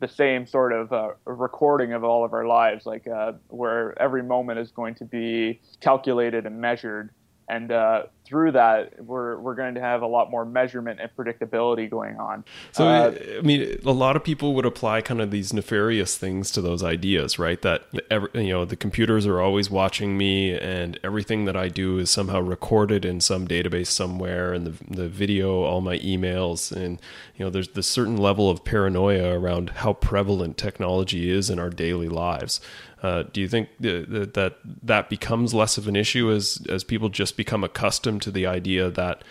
the 0.00 0.08
same 0.08 0.46
sort 0.46 0.72
of 0.72 0.92
uh, 0.92 1.10
recording 1.24 1.92
of 1.92 2.04
all 2.04 2.24
of 2.24 2.32
our 2.32 2.46
lives, 2.46 2.86
like 2.86 3.06
uh, 3.06 3.32
where 3.48 4.00
every 4.00 4.22
moment 4.22 4.58
is 4.58 4.70
going 4.70 4.94
to 4.94 5.04
be 5.04 5.60
calculated 5.80 6.46
and 6.46 6.60
measured 6.60 7.10
and 7.48 7.72
uh, 7.72 8.02
through 8.28 8.52
that 8.52 9.02
we're 9.02 9.38
we're 9.38 9.54
going 9.54 9.74
to 9.74 9.80
have 9.80 10.02
a 10.02 10.06
lot 10.06 10.30
more 10.30 10.44
measurement 10.44 11.00
and 11.00 11.10
predictability 11.16 11.88
going 11.88 12.16
on. 12.16 12.44
So 12.72 12.86
uh, 12.86 13.14
I 13.38 13.40
mean, 13.40 13.78
a 13.84 13.92
lot 13.92 14.16
of 14.16 14.24
people 14.24 14.54
would 14.54 14.66
apply 14.66 15.00
kind 15.00 15.22
of 15.22 15.30
these 15.30 15.52
nefarious 15.52 16.18
things 16.18 16.50
to 16.52 16.60
those 16.60 16.82
ideas, 16.82 17.38
right? 17.38 17.60
That 17.62 17.84
every, 18.10 18.28
you 18.34 18.52
know 18.52 18.64
the 18.66 18.76
computers 18.76 19.26
are 19.26 19.40
always 19.40 19.70
watching 19.70 20.18
me, 20.18 20.58
and 20.58 21.00
everything 21.02 21.46
that 21.46 21.56
I 21.56 21.68
do 21.68 21.98
is 21.98 22.10
somehow 22.10 22.40
recorded 22.40 23.06
in 23.06 23.20
some 23.20 23.48
database 23.48 23.88
somewhere, 23.88 24.52
and 24.52 24.66
the 24.66 24.94
the 24.94 25.08
video, 25.08 25.62
all 25.62 25.80
my 25.80 25.98
emails, 25.98 26.70
and 26.70 27.00
you 27.36 27.44
know 27.44 27.50
there's 27.50 27.68
this 27.68 27.86
certain 27.86 28.18
level 28.18 28.50
of 28.50 28.62
paranoia 28.64 29.38
around 29.38 29.70
how 29.70 29.94
prevalent 29.94 30.58
technology 30.58 31.30
is 31.30 31.48
in 31.48 31.58
our 31.58 31.70
daily 31.70 32.08
lives. 32.08 32.60
Uh, 33.02 33.22
do 33.32 33.40
you 33.40 33.48
think 33.48 33.68
that, 33.78 34.34
that 34.34 34.56
that 34.82 35.08
becomes 35.08 35.54
less 35.54 35.78
of 35.78 35.86
an 35.86 35.94
issue 35.94 36.32
as 36.32 36.66
as 36.68 36.82
people 36.82 37.08
just 37.08 37.36
become 37.38 37.64
accustomed 37.64 38.20
to 38.20 38.30
the 38.30 38.46
idea 38.46 38.90
that 38.90 39.22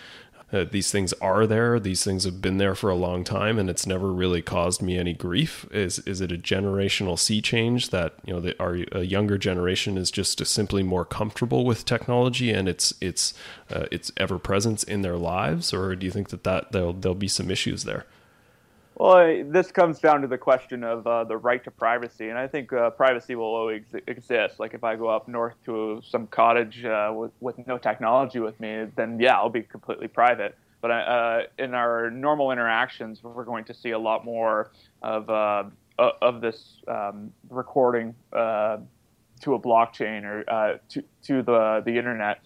uh, 0.53 0.63
these 0.71 0.89
things 0.89 1.11
are 1.13 1.45
there, 1.45 1.77
these 1.77 2.05
things 2.05 2.23
have 2.23 2.41
been 2.41 2.57
there 2.57 2.73
for 2.73 2.89
a 2.89 2.95
long 2.95 3.25
time, 3.25 3.59
and 3.59 3.69
it's 3.69 3.85
never 3.85 4.13
really 4.13 4.41
caused 4.41 4.81
me 4.81 4.97
any 4.97 5.13
grief? 5.13 5.67
Is 5.71 5.99
is 5.99 6.21
it 6.21 6.31
a 6.31 6.37
generational 6.37 7.19
sea 7.19 7.41
change 7.41 7.89
that 7.89 8.13
you 8.25 8.33
know 8.33 8.39
the, 8.39 8.57
our 8.57 8.77
a 8.93 9.03
younger 9.03 9.37
generation 9.37 9.97
is 9.97 10.09
just 10.09 10.43
simply 10.45 10.83
more 10.83 11.03
comfortable 11.03 11.65
with 11.65 11.83
technology 11.83 12.49
and 12.51 12.69
its 12.69 12.93
its 13.01 13.33
uh, 13.69 13.87
its 13.91 14.09
ever 14.15 14.39
presence 14.39 14.83
in 14.83 15.01
their 15.01 15.17
lives, 15.17 15.73
or 15.73 15.95
do 15.97 16.05
you 16.05 16.11
think 16.11 16.29
that 16.29 16.45
that 16.45 16.71
there'll 16.71 16.93
there'll 16.93 17.13
be 17.13 17.27
some 17.27 17.51
issues 17.51 17.83
there? 17.83 18.05
Well, 18.99 19.43
this 19.45 19.71
comes 19.71 19.99
down 19.99 20.21
to 20.21 20.27
the 20.27 20.39
question 20.39 20.83
of 20.83 21.05
uh, 21.05 21.23
the 21.23 21.37
right 21.37 21.63
to 21.65 21.69
privacy, 21.69 22.29
and 22.29 22.37
I 22.37 22.47
think 22.47 22.73
uh, 22.73 22.89
privacy 22.89 23.35
will 23.35 23.45
always 23.45 23.83
exist. 24.07 24.59
Like 24.59 24.73
if 24.73 24.83
I 24.83 24.95
go 24.95 25.07
up 25.07 25.27
north 25.27 25.53
to 25.65 26.01
some 26.03 26.25
cottage 26.25 26.83
uh, 26.83 27.13
with, 27.15 27.31
with 27.39 27.55
no 27.67 27.77
technology 27.77 28.39
with 28.39 28.59
me, 28.59 28.87
then 28.95 29.19
yeah, 29.19 29.35
I'll 29.35 29.51
be 29.51 29.61
completely 29.61 30.07
private. 30.07 30.57
But 30.81 30.89
uh, 30.89 31.41
in 31.59 31.75
our 31.75 32.09
normal 32.09 32.51
interactions, 32.51 33.23
we're 33.23 33.43
going 33.43 33.65
to 33.65 33.73
see 33.73 33.91
a 33.91 33.99
lot 33.99 34.25
more 34.25 34.71
of 35.03 35.29
uh, 35.29 35.65
of 35.99 36.41
this 36.41 36.77
um, 36.87 37.31
recording 37.51 38.15
uh, 38.33 38.77
to 39.41 39.53
a 39.53 39.59
blockchain 39.59 40.23
or 40.23 40.79
to 40.89 41.03
to 41.23 41.43
the 41.43 41.83
the 41.85 41.95
internet. 41.95 42.39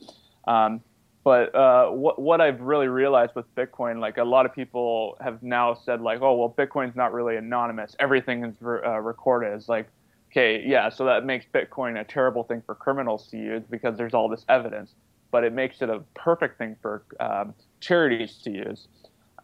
Um, 0.45 0.81
but 1.23 1.53
uh, 1.53 1.89
what 1.89 2.19
what 2.19 2.41
I've 2.41 2.61
really 2.61 2.87
realized 2.87 3.33
with 3.35 3.53
Bitcoin, 3.55 3.99
like 3.99 4.17
a 4.17 4.23
lot 4.23 4.45
of 4.45 4.55
people 4.55 5.17
have 5.21 5.43
now 5.43 5.73
said, 5.73 6.01
like, 6.01 6.21
oh 6.21 6.35
well, 6.35 6.53
Bitcoin's 6.57 6.95
not 6.95 7.13
really 7.13 7.35
anonymous. 7.35 7.95
Everything 7.99 8.43
is 8.43 8.55
re- 8.59 8.81
uh, 8.83 8.99
recorded. 8.99 9.53
It's 9.53 9.69
like, 9.69 9.87
okay, 10.31 10.63
yeah, 10.65 10.89
so 10.89 11.05
that 11.05 11.25
makes 11.25 11.45
Bitcoin 11.53 11.99
a 11.99 12.03
terrible 12.03 12.43
thing 12.43 12.63
for 12.65 12.73
criminals 12.73 13.27
to 13.27 13.37
use 13.37 13.63
because 13.69 13.97
there's 13.97 14.13
all 14.13 14.29
this 14.29 14.45
evidence. 14.49 14.95
But 15.29 15.43
it 15.43 15.53
makes 15.53 15.81
it 15.81 15.89
a 15.89 16.01
perfect 16.15 16.57
thing 16.57 16.75
for 16.81 17.03
um, 17.19 17.53
charities 17.79 18.37
to 18.43 18.51
use 18.51 18.87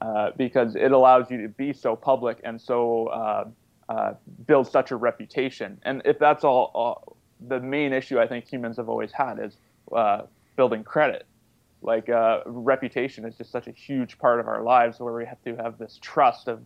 uh, 0.02 0.32
because 0.36 0.76
it 0.76 0.92
allows 0.92 1.30
you 1.32 1.42
to 1.44 1.48
be 1.48 1.74
so 1.74 1.96
public 1.96 2.40
and 2.44 2.60
so 2.60 3.08
uh, 3.08 3.46
uh, 3.88 4.14
build 4.48 4.68
such 4.68 4.92
a 4.92 4.96
reputation. 4.96 5.80
And 5.84 6.02
if 6.06 6.20
that's 6.20 6.44
all, 6.44 6.72
all, 6.74 7.18
the 7.48 7.60
main 7.60 7.94
issue 7.94 8.20
I 8.20 8.28
think 8.28 8.52
humans 8.52 8.78
have 8.78 8.90
always 8.90 9.12
had 9.12 9.40
is 9.40 9.58
uh, 9.96 10.24
building 10.56 10.84
credit. 10.84 11.26
Like 11.82 12.10
uh, 12.10 12.42
reputation 12.46 13.26
is 13.26 13.36
just 13.36 13.52
such 13.52 13.68
a 13.68 13.72
huge 13.72 14.18
part 14.18 14.40
of 14.40 14.48
our 14.48 14.64
lives, 14.64 15.00
where 15.00 15.14
we 15.14 15.26
have 15.26 15.42
to 15.44 15.56
have 15.56 15.78
this 15.78 16.00
trust 16.02 16.48
of 16.48 16.60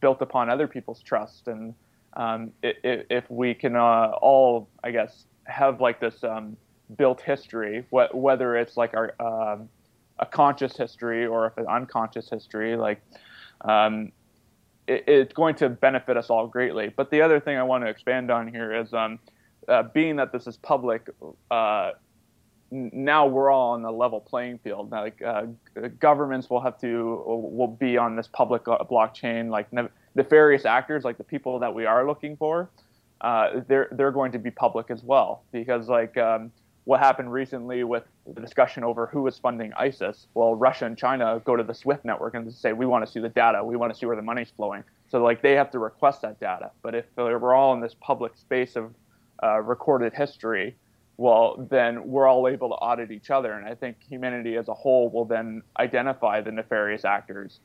built 0.00 0.22
upon 0.22 0.50
other 0.50 0.66
people's 0.66 1.02
trust, 1.02 1.48
and 1.48 1.74
um, 2.14 2.52
if, 2.62 3.06
if 3.10 3.30
we 3.30 3.54
can 3.54 3.76
uh, 3.76 4.12
all, 4.20 4.68
I 4.82 4.90
guess, 4.90 5.26
have 5.44 5.80
like 5.80 6.00
this 6.00 6.24
um, 6.24 6.56
built 6.96 7.20
history, 7.20 7.84
wh- 7.90 8.14
whether 8.14 8.56
it's 8.56 8.76
like 8.76 8.94
our 8.94 9.14
um, 9.20 9.68
a 10.18 10.26
conscious 10.26 10.76
history 10.76 11.26
or 11.26 11.46
if 11.46 11.56
an 11.58 11.66
unconscious 11.66 12.28
history, 12.30 12.76
like 12.76 13.02
um, 13.62 14.12
it, 14.86 15.04
it's 15.06 15.32
going 15.32 15.54
to 15.56 15.68
benefit 15.68 16.16
us 16.16 16.30
all 16.30 16.46
greatly. 16.46 16.92
But 16.94 17.10
the 17.10 17.20
other 17.20 17.40
thing 17.40 17.56
I 17.56 17.62
want 17.62 17.84
to 17.84 17.90
expand 17.90 18.30
on 18.30 18.48
here 18.48 18.74
is 18.74 18.92
um, 18.92 19.18
uh, 19.68 19.82
being 19.82 20.16
that 20.16 20.32
this 20.32 20.46
is 20.46 20.56
public, 20.56 21.08
uh, 21.50 21.92
now 22.74 23.26
we're 23.26 23.50
all 23.50 23.72
on 23.72 23.84
a 23.84 23.90
level 23.90 24.20
playing 24.20 24.58
field. 24.58 24.90
Now, 24.90 25.02
like 25.02 25.22
uh, 25.22 25.46
governments 26.00 26.50
will 26.50 26.60
have 26.60 26.78
to 26.80 27.22
will 27.26 27.68
be 27.68 27.96
on 27.96 28.16
this 28.16 28.28
public 28.28 28.66
uh, 28.66 28.78
blockchain. 28.90 29.48
Like 29.50 29.68
nefarious 30.14 30.64
actors, 30.64 31.04
like 31.04 31.16
the 31.16 31.24
people 31.24 31.58
that 31.60 31.74
we 31.74 31.86
are 31.86 32.06
looking 32.06 32.36
for, 32.36 32.68
uh, 33.20 33.60
they're 33.68 33.88
they're 33.92 34.12
going 34.12 34.32
to 34.32 34.38
be 34.38 34.50
public 34.50 34.90
as 34.90 35.02
well 35.02 35.44
because 35.52 35.88
like. 35.88 36.16
Um, 36.16 36.50
what 36.84 37.00
happened 37.00 37.32
recently 37.32 37.82
with 37.82 38.04
the 38.34 38.40
discussion 38.42 38.84
over 38.84 39.06
who 39.06 39.22
was 39.22 39.38
funding 39.38 39.72
ISIS. 39.72 40.26
Well, 40.34 40.54
Russia 40.54 40.84
and 40.84 40.98
China 40.98 41.40
go 41.42 41.56
to 41.56 41.62
the 41.62 41.72
SWIFT 41.72 42.04
network 42.04 42.34
and 42.34 42.52
say, 42.52 42.74
we 42.74 42.84
want 42.84 43.06
to 43.06 43.10
see 43.10 43.20
the 43.20 43.30
data. 43.30 43.64
We 43.64 43.76
want 43.76 43.90
to 43.92 43.98
see 43.98 44.04
where 44.04 44.16
the 44.16 44.22
money's 44.22 44.50
flowing. 44.54 44.84
So, 45.08 45.22
like, 45.22 45.40
they 45.40 45.52
have 45.52 45.70
to 45.70 45.78
request 45.78 46.20
that 46.22 46.40
data. 46.40 46.72
But 46.82 46.94
if 46.94 47.06
we're 47.16 47.54
all 47.54 47.72
in 47.72 47.80
this 47.80 47.94
public 48.00 48.36
space 48.36 48.76
of 48.76 48.94
uh, 49.42 49.62
recorded 49.62 50.12
history, 50.12 50.76
well, 51.16 51.66
then 51.70 52.08
we're 52.08 52.26
all 52.26 52.48
able 52.48 52.68
to 52.68 52.74
audit 52.74 53.10
each 53.10 53.30
other. 53.30 53.52
And 53.52 53.66
I 53.66 53.74
think 53.74 53.96
humanity 54.02 54.56
as 54.56 54.68
a 54.68 54.74
whole 54.74 55.10
will 55.10 55.24
then 55.24 55.62
identify 55.78 56.40
the 56.40 56.52
nefarious 56.52 57.04
actors. 57.04 57.60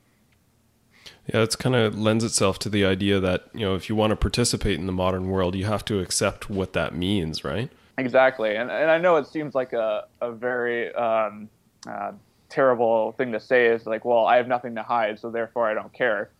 Yeah, 1.32 1.42
it's 1.42 1.56
kind 1.56 1.74
of 1.74 1.98
lends 1.98 2.24
itself 2.24 2.58
to 2.60 2.68
the 2.68 2.84
idea 2.84 3.20
that, 3.20 3.44
you 3.54 3.60
know, 3.60 3.74
if 3.74 3.88
you 3.88 3.96
want 3.96 4.10
to 4.10 4.16
participate 4.16 4.78
in 4.78 4.86
the 4.86 4.92
modern 4.92 5.28
world, 5.28 5.54
you 5.54 5.64
have 5.64 5.84
to 5.86 5.98
accept 5.98 6.50
what 6.50 6.72
that 6.74 6.94
means, 6.94 7.42
right? 7.42 7.70
Exactly, 7.98 8.56
and 8.56 8.70
and 8.70 8.90
I 8.90 8.96
know 8.98 9.16
it 9.16 9.26
seems 9.26 9.54
like 9.54 9.74
a 9.74 10.06
a 10.22 10.32
very 10.32 10.94
um, 10.94 11.50
uh, 11.86 12.12
terrible 12.48 13.12
thing 13.12 13.32
to 13.32 13.40
say 13.40 13.66
is 13.66 13.84
like, 13.84 14.04
well, 14.04 14.26
I 14.26 14.36
have 14.36 14.48
nothing 14.48 14.74
to 14.76 14.82
hide, 14.82 15.18
so 15.18 15.30
therefore 15.30 15.68
I 15.68 15.74
don't 15.74 15.92
care. 15.92 16.30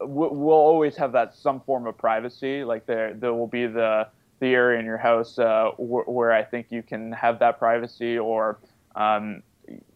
We'll 0.00 0.50
always 0.50 0.96
have 0.96 1.12
that 1.12 1.34
some 1.34 1.60
form 1.60 1.86
of 1.86 1.96
privacy. 1.96 2.62
Like 2.62 2.84
there 2.84 3.14
there 3.14 3.32
will 3.32 3.46
be 3.46 3.66
the 3.66 4.08
the 4.40 4.48
area 4.48 4.78
in 4.78 4.84
your 4.84 4.98
house 4.98 5.38
uh, 5.38 5.70
wh- 5.76 6.08
where 6.08 6.32
I 6.32 6.44
think 6.44 6.68
you 6.70 6.82
can 6.82 7.12
have 7.12 7.38
that 7.40 7.58
privacy, 7.58 8.18
or 8.18 8.58
um, 8.96 9.42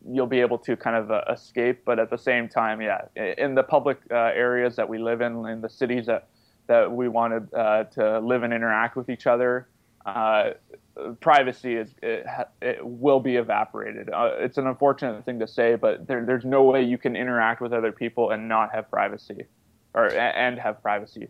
you'll 0.08 0.26
be 0.26 0.40
able 0.40 0.58
to 0.58 0.76
kind 0.76 0.96
of 0.96 1.10
uh, 1.10 1.22
escape. 1.30 1.84
But 1.84 1.98
at 1.98 2.10
the 2.10 2.18
same 2.18 2.48
time, 2.48 2.80
yeah, 2.80 3.06
in 3.16 3.54
the 3.54 3.62
public 3.62 3.98
uh, 4.10 4.14
areas 4.14 4.76
that 4.76 4.88
we 4.88 4.98
live 4.98 5.20
in, 5.20 5.46
in 5.46 5.60
the 5.60 5.70
cities 5.70 6.06
that 6.06 6.28
that 6.68 6.90
we 6.90 7.08
wanted 7.08 7.52
uh, 7.54 7.84
to 7.84 8.20
live 8.20 8.44
and 8.44 8.52
interact 8.52 8.96
with 8.96 9.10
each 9.10 9.26
other, 9.26 9.68
uh, 10.06 10.50
privacy 11.20 11.74
is 11.74 11.90
it, 12.02 12.26
it, 12.60 12.78
will 12.84 13.20
be 13.20 13.36
evaporated. 13.36 14.10
Uh, 14.10 14.30
it's 14.38 14.58
an 14.58 14.66
unfortunate 14.66 15.24
thing 15.24 15.38
to 15.38 15.46
say, 15.46 15.74
but 15.74 16.06
there, 16.06 16.24
there's 16.24 16.44
no 16.44 16.62
way 16.62 16.82
you 16.82 16.98
can 16.98 17.16
interact 17.16 17.60
with 17.60 17.72
other 17.72 17.92
people 17.92 18.30
and 18.30 18.48
not 18.48 18.74
have 18.74 18.90
privacy, 18.90 19.44
or 19.94 20.10
and 20.12 20.58
have 20.58 20.82
privacy. 20.82 21.28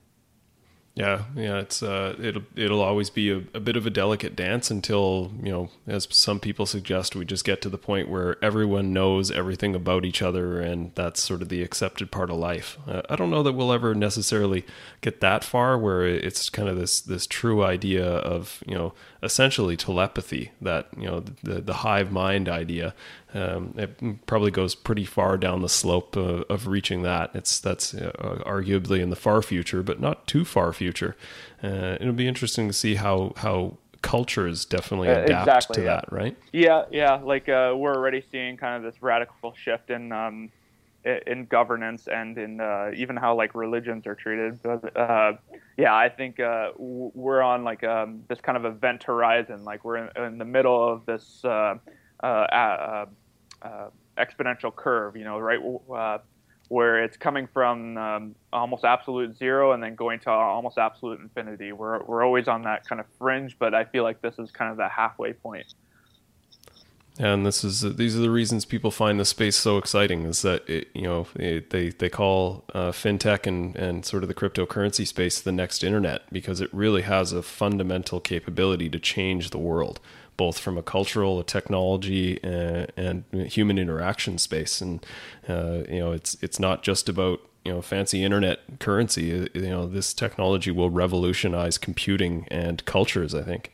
Yeah, 0.95 1.23
yeah, 1.35 1.61
it's 1.61 1.83
uh, 1.83 2.17
it'll 2.21 2.43
it'll 2.55 2.83
always 2.83 3.09
be 3.09 3.31
a, 3.31 3.39
a, 3.55 3.61
bit 3.61 3.77
of 3.77 3.87
a 3.87 3.91
delicate 3.91 4.37
dance 4.37 4.71
until 4.71 5.33
you 5.43 5.51
know, 5.51 5.71
as 5.87 6.07
some 6.11 6.39
people 6.39 6.67
suggest, 6.67 7.17
we 7.17 7.25
just 7.25 7.47
get 7.47 7.63
to 7.63 7.71
the 7.71 7.79
point 7.79 8.11
where 8.11 8.37
everyone 8.45 8.93
knows 8.93 9.31
everything 9.31 9.75
about 9.75 10.05
each 10.05 10.21
other, 10.21 10.61
and 10.61 10.93
that's 10.95 11.23
sort 11.23 11.41
of 11.41 11.49
the 11.49 11.63
accepted 11.63 12.11
part 12.11 12.29
of 12.29 12.37
life. 12.37 12.77
Uh, 12.87 13.01
I 13.09 13.17
don't 13.17 13.31
know 13.31 13.43
that 13.43 13.55
we'll 13.55 13.73
ever 13.73 13.95
necessarily 13.95 14.67
get 15.01 15.23
that 15.23 15.45
far, 15.45 15.79
where 15.79 16.07
it's 16.07 16.51
kind 16.51 16.69
of 16.69 16.77
this 16.77 17.01
this 17.01 17.27
true 17.27 17.65
idea 17.65 18.07
of 18.07 18.63
you 18.67 18.75
know 18.75 18.93
essentially 19.23 19.79
telepathy, 19.79 20.51
that 20.61 20.89
you 20.95 21.07
know 21.07 21.25
the 21.43 21.63
the 21.63 21.75
hive 21.75 22.13
mind 22.13 22.51
idea. 22.51 22.95
Um, 23.35 23.75
it 23.79 24.27
probably 24.27 24.51
goes 24.51 24.75
pretty 24.75 25.05
far 25.05 25.37
down 25.39 25.63
the 25.63 25.69
slope 25.69 26.17
of, 26.17 26.43
of 26.51 26.67
reaching 26.67 27.03
that. 27.03 27.31
It's 27.35 27.61
that's 27.61 27.95
uh, 27.95 28.43
arguably 28.47 29.01
in 29.01 29.11
the 29.11 29.17
far 29.17 29.43
future, 29.43 29.83
but 29.83 30.01
not 30.01 30.27
too 30.27 30.45
far 30.45 30.73
future. 30.73 31.17
Uh, 31.63 31.97
it'll 32.01 32.13
be 32.13 32.29
interesting 32.29 32.67
to 32.69 32.75
see 32.75 32.97
how 32.97 33.33
how 33.37 33.79
cultures 34.03 34.65
definitely 34.65 35.09
uh, 35.09 35.21
adapt 35.21 35.49
exactly, 35.49 35.75
to 35.77 35.83
yeah. 35.83 35.95
that, 35.95 36.13
right? 36.13 36.37
Yeah, 36.53 36.85
yeah. 36.91 37.15
Like 37.15 37.49
uh, 37.49 37.75
we're 37.77 37.95
already 37.95 38.23
seeing 38.31 38.57
kind 38.57 38.77
of 38.77 38.93
this 38.93 39.01
radical 39.03 39.55
shift 39.55 39.91
in 39.91 40.13
um, 40.13 40.51
in 41.05 41.47
governance 41.47 42.07
and 42.07 42.39
in 42.39 42.61
uh, 42.61 42.91
even 42.95 43.17
how 43.17 43.35
like 43.35 43.55
religions 43.55 44.07
are 44.07 44.15
treated. 44.15 44.63
But 44.63 44.97
uh, 44.97 45.33
yeah, 45.77 45.95
I 45.95 46.09
think 46.09 46.39
uh, 46.39 46.73
we're 46.77 47.43
on 47.43 47.65
like 47.65 47.83
um, 47.83 48.25
this 48.29 48.41
kind 48.41 48.57
of 48.57 48.65
event 48.65 49.05
horizon. 49.05 49.65
Like 49.65 49.85
we're 49.85 49.97
in, 49.97 50.23
in 50.23 50.39
the 50.39 50.45
middle 50.45 50.87
of 50.87 51.07
this 51.07 51.45
uh, 51.45 51.77
uh, 52.23 53.07
uh, 53.63 53.89
exponential 54.19 54.75
curve. 54.75 55.17
You 55.17 55.25
know, 55.25 55.39
right 55.39 55.61
where 56.69 57.05
it's 57.05 57.19
coming 57.19 57.47
from 57.53 57.99
um, 57.99 58.35
almost 58.51 58.85
absolute 58.85 59.37
zero 59.37 59.73
and 59.73 59.83
then 59.83 59.95
going 59.95 60.19
to 60.21 60.31
almost 60.31 60.79
absolute 60.79 61.21
infinity. 61.21 61.73
We're 61.73 62.03
we're 62.05 62.25
always 62.25 62.49
on 62.49 62.63
that 62.63 62.89
kind 62.89 63.01
of 63.01 63.07
fringe, 63.19 63.59
but 63.59 63.75
I 63.75 63.85
feel 63.85 64.03
like 64.05 64.23
this 64.23 64.39
is 64.39 64.51
kind 64.51 64.71
of 64.71 64.77
the 64.77 64.89
halfway 64.89 65.33
point. 65.33 65.43
point 65.43 65.75
and 67.19 67.45
this 67.45 67.63
is 67.63 67.83
these 67.97 68.17
are 68.17 68.21
the 68.21 68.31
reasons 68.31 68.65
people 68.65 68.91
find 68.91 69.21
the 69.21 69.25
space 69.25 69.57
so 69.57 69.77
exciting 69.77 70.25
is 70.25 70.43
that 70.43 70.67
it, 70.69 70.89
you 70.95 71.03
know 71.03 71.27
it, 71.37 71.71
they 71.71 71.91
they 71.91 72.09
call 72.09 72.65
uh, 72.75 72.91
fintech 72.91 73.47
and 73.47 73.77
and 73.77 74.05
sort 74.05 74.23
of 74.23 74.29
the 74.29 74.35
cryptocurrency 74.35 75.07
space 75.07 75.41
the 75.41 75.53
next 75.53 75.85
internet 75.85 76.23
because 76.33 76.61
it 76.61 76.73
really 76.73 77.03
has 77.03 77.33
a 77.33 77.43
fundamental 77.43 78.19
capability 78.19 78.89
to 78.89 78.99
change 78.99 79.51
the 79.51 79.59
world 79.59 80.01
both 80.37 80.59
from 80.59 80.79
a 80.79 80.83
cultural 80.83 81.41
a 81.41 81.45
technology 81.45 82.43
and, 82.43 83.25
uh, 83.33 83.39
human 83.39 83.79
interaction 83.79 84.39
space 84.39 84.81
and 84.81 85.05
uh, 85.49 85.83
you 85.89 85.99
know 85.99 86.13
it's 86.13 86.37
it's 86.41 86.59
not 86.59 86.83
just 86.83 87.09
about 87.09 87.41
you 87.65 87.73
know 87.73 87.83
fancy 87.83 88.25
internet 88.25 88.61
currency 88.81 89.49
you 89.55 89.61
know 89.63 89.87
this 89.87 90.13
technology 90.15 90.71
will 90.71 90.91
revolutionize 90.91 91.79
computing 91.79 92.47
and 92.51 92.85
cultures 92.85 93.35
i 93.35 93.43
think 93.43 93.73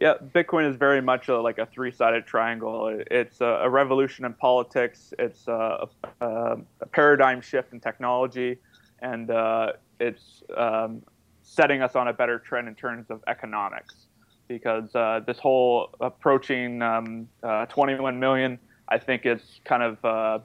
yeah, 0.00 0.14
Bitcoin 0.32 0.68
is 0.70 0.76
very 0.76 1.02
much 1.02 1.28
a, 1.28 1.40
like 1.40 1.58
a 1.58 1.66
three-sided 1.66 2.24
triangle. 2.24 3.02
It's 3.10 3.40
a, 3.40 3.62
a 3.62 3.68
revolution 3.68 4.24
in 4.24 4.32
politics. 4.32 5.12
It's 5.18 5.48
a, 5.48 5.88
a, 6.20 6.58
paradigm 6.92 7.40
shift 7.40 7.72
in 7.72 7.80
technology, 7.80 8.58
and 9.00 9.30
uh, 9.30 9.72
it's 9.98 10.44
um, 10.56 11.02
setting 11.42 11.82
us 11.82 11.96
on 11.96 12.08
a 12.08 12.12
better 12.12 12.38
trend 12.38 12.68
in 12.68 12.74
terms 12.76 13.06
of 13.10 13.24
economics. 13.26 14.07
Because 14.48 14.94
uh, 14.94 15.20
this 15.26 15.38
whole 15.38 15.94
approaching 16.00 16.82
um, 16.82 17.28
uh, 17.42 17.66
21 17.66 18.18
million, 18.18 18.58
I 18.88 18.98
think, 18.98 19.26
is 19.26 19.60
kind 19.64 19.82
of 19.82 20.04
uh, 20.04 20.38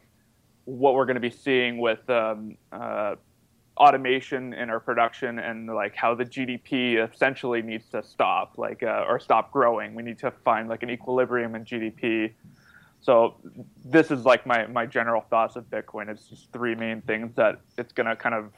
what 0.65 0.93
we're 0.93 1.05
going 1.05 1.15
to 1.15 1.21
be 1.21 1.29
seeing 1.29 1.77
with 1.77 2.07
um, 2.09 2.57
uh, 2.71 3.15
automation 3.77 4.53
in 4.53 4.69
our 4.69 4.79
production 4.79 5.39
and 5.39 5.67
like 5.67 5.95
how 5.95 6.13
the 6.13 6.25
GDP 6.25 7.11
essentially 7.11 7.61
needs 7.61 7.89
to 7.89 8.03
stop, 8.03 8.57
like 8.57 8.83
uh, 8.83 9.05
or 9.07 9.19
stop 9.19 9.51
growing. 9.51 9.95
We 9.95 10.03
need 10.03 10.19
to 10.19 10.31
find 10.43 10.69
like 10.69 10.83
an 10.83 10.89
equilibrium 10.89 11.55
in 11.55 11.65
GDP. 11.65 12.33
So 13.01 13.35
this 13.83 14.11
is 14.11 14.25
like 14.25 14.45
my 14.45 14.67
my 14.67 14.85
general 14.85 15.21
thoughts 15.29 15.55
of 15.55 15.69
Bitcoin. 15.69 16.09
It's 16.09 16.27
just 16.27 16.51
three 16.53 16.75
main 16.75 17.01
things 17.01 17.35
that 17.35 17.59
it's 17.77 17.91
gonna 17.91 18.15
kind 18.15 18.35
of 18.35 18.53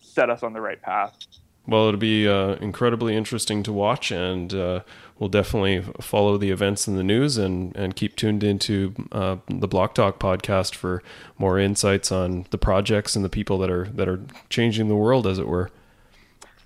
set 0.00 0.30
us 0.30 0.42
on 0.42 0.52
the 0.52 0.60
right 0.60 0.80
path. 0.80 1.16
Well, 1.66 1.88
it'll 1.88 2.00
be 2.00 2.28
uh, 2.28 2.56
incredibly 2.56 3.16
interesting 3.16 3.62
to 3.62 3.72
watch, 3.72 4.10
and 4.10 4.52
uh, 4.52 4.80
we'll 5.18 5.30
definitely 5.30 5.80
follow 5.98 6.36
the 6.36 6.50
events 6.50 6.86
in 6.86 6.96
the 6.96 7.02
news 7.02 7.38
and, 7.38 7.74
and 7.74 7.96
keep 7.96 8.16
tuned 8.16 8.44
into 8.44 8.94
uh, 9.12 9.36
the 9.48 9.66
Block 9.66 9.94
Talk 9.94 10.18
podcast 10.18 10.74
for 10.74 11.02
more 11.38 11.58
insights 11.58 12.12
on 12.12 12.44
the 12.50 12.58
projects 12.58 13.16
and 13.16 13.24
the 13.24 13.30
people 13.30 13.56
that 13.58 13.70
are 13.70 13.86
that 13.86 14.08
are 14.08 14.20
changing 14.50 14.88
the 14.88 14.94
world, 14.94 15.26
as 15.26 15.38
it 15.38 15.48
were. 15.48 15.70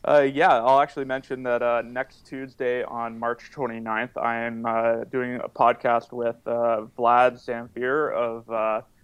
Uh, 0.07 0.23
yeah, 0.23 0.57
I'll 0.57 0.81
actually 0.81 1.05
mention 1.05 1.45
that 1.45 1.63
uh, 1.63 1.83
next 1.83 2.27
Tuesday 2.27 2.83
on 2.83 3.19
March 3.19 3.53
29th, 3.55 4.17
I 4.17 4.41
am 4.41 4.67
uh, 4.67 5.05
doing 5.05 5.37
a 5.37 5.49
podcast 5.49 6.13
with 6.13 6.37
Vlad 6.45 7.45
Zamfir 7.45 8.13
of 8.13 8.47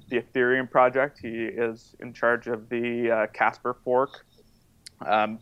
the 0.08 0.20
Ethereum 0.20 0.68
project. 0.68 1.20
He 1.20 1.44
is 1.44 1.94
in 2.00 2.12
charge 2.12 2.48
of 2.48 2.68
the 2.68 3.28
Casper 3.32 3.76
fork. 3.84 4.24
Um, 5.04 5.38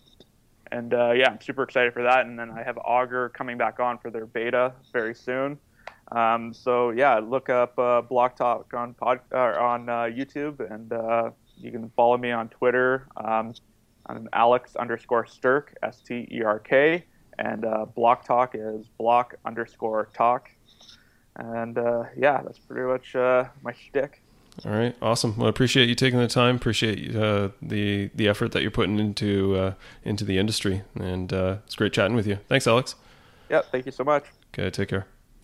and 0.73 0.95
uh, 0.95 1.13
yeah, 1.13 1.31
I'm 1.31 1.41
super 1.41 1.63
excited 1.63 1.93
for 1.93 2.03
that. 2.03 2.27
And 2.27 2.39
then 2.39 2.51
I 2.51 2.63
have 2.63 2.79
Augur 2.79 3.29
coming 3.29 3.59
back 3.59 3.79
on 3.79 3.99
for 3.99 4.11
their 4.11 4.27
beta 4.27 4.73
very 4.93 5.15
soon. 5.15 5.59
Um, 6.11 6.53
so 6.53 6.91
yeah, 6.91 7.19
look 7.19 7.49
up 7.49 7.79
uh, 7.79 8.01
Block 8.01 8.37
Talk 8.37 8.73
on 8.75 8.95
pod 8.95 9.21
uh, 9.33 9.37
on 9.37 9.89
uh, 9.89 9.93
YouTube, 10.05 10.61
and 10.73 10.93
uh, 10.93 11.31
you 11.57 11.71
can 11.71 11.91
follow 11.91 12.17
me 12.17 12.33
on 12.33 12.49
Twitter. 12.49 13.07
Um, 13.17 13.55
I'm 14.07 14.29
Alex 14.33 14.75
underscore 14.77 15.27
Sterk, 15.27 15.69
S 15.83 16.01
T 16.01 16.27
E 16.31 16.43
R 16.43 16.59
K, 16.59 17.05
and 17.39 17.65
uh, 17.65 17.85
Block 17.85 18.25
Talk 18.25 18.55
is 18.55 18.89
Block 18.99 19.35
underscore 19.45 20.09
Talk. 20.15 20.51
and 21.37 21.79
uh, 21.79 22.05
yeah, 22.17 22.43
that's 22.43 22.59
pretty 22.59 22.83
much 22.83 23.15
my 23.63 23.73
shtick. 23.73 24.22
All 24.65 24.73
right, 24.73 24.95
awesome. 25.01 25.37
Well, 25.37 25.47
I 25.47 25.51
appreciate 25.51 25.89
you 25.89 25.95
taking 25.95 26.19
the 26.19 26.29
time. 26.29 26.57
Appreciate 26.57 27.17
uh, 27.17 27.49
the 27.63 28.11
the 28.15 28.29
effort 28.29 28.53
that 28.53 28.63
you're 28.63 28.71
putting 28.71 28.99
into 28.99 29.57
uh, 29.57 29.75
into 30.05 30.25
the 30.25 30.39
industry, 30.39 30.83
and 30.95 31.33
uh, 31.33 31.57
it's 31.65 31.75
great 31.75 31.93
chatting 31.93 32.15
with 32.15 32.27
you. 32.27 32.39
Thanks, 32.49 32.67
Alex. 32.67 32.95
Yeah, 33.49 33.63
thank 33.71 33.87
you 33.87 33.93
so 33.93 34.05
much. 34.05 34.25
Okay, 34.53 34.71
take 34.71 34.89
care. 34.89 35.07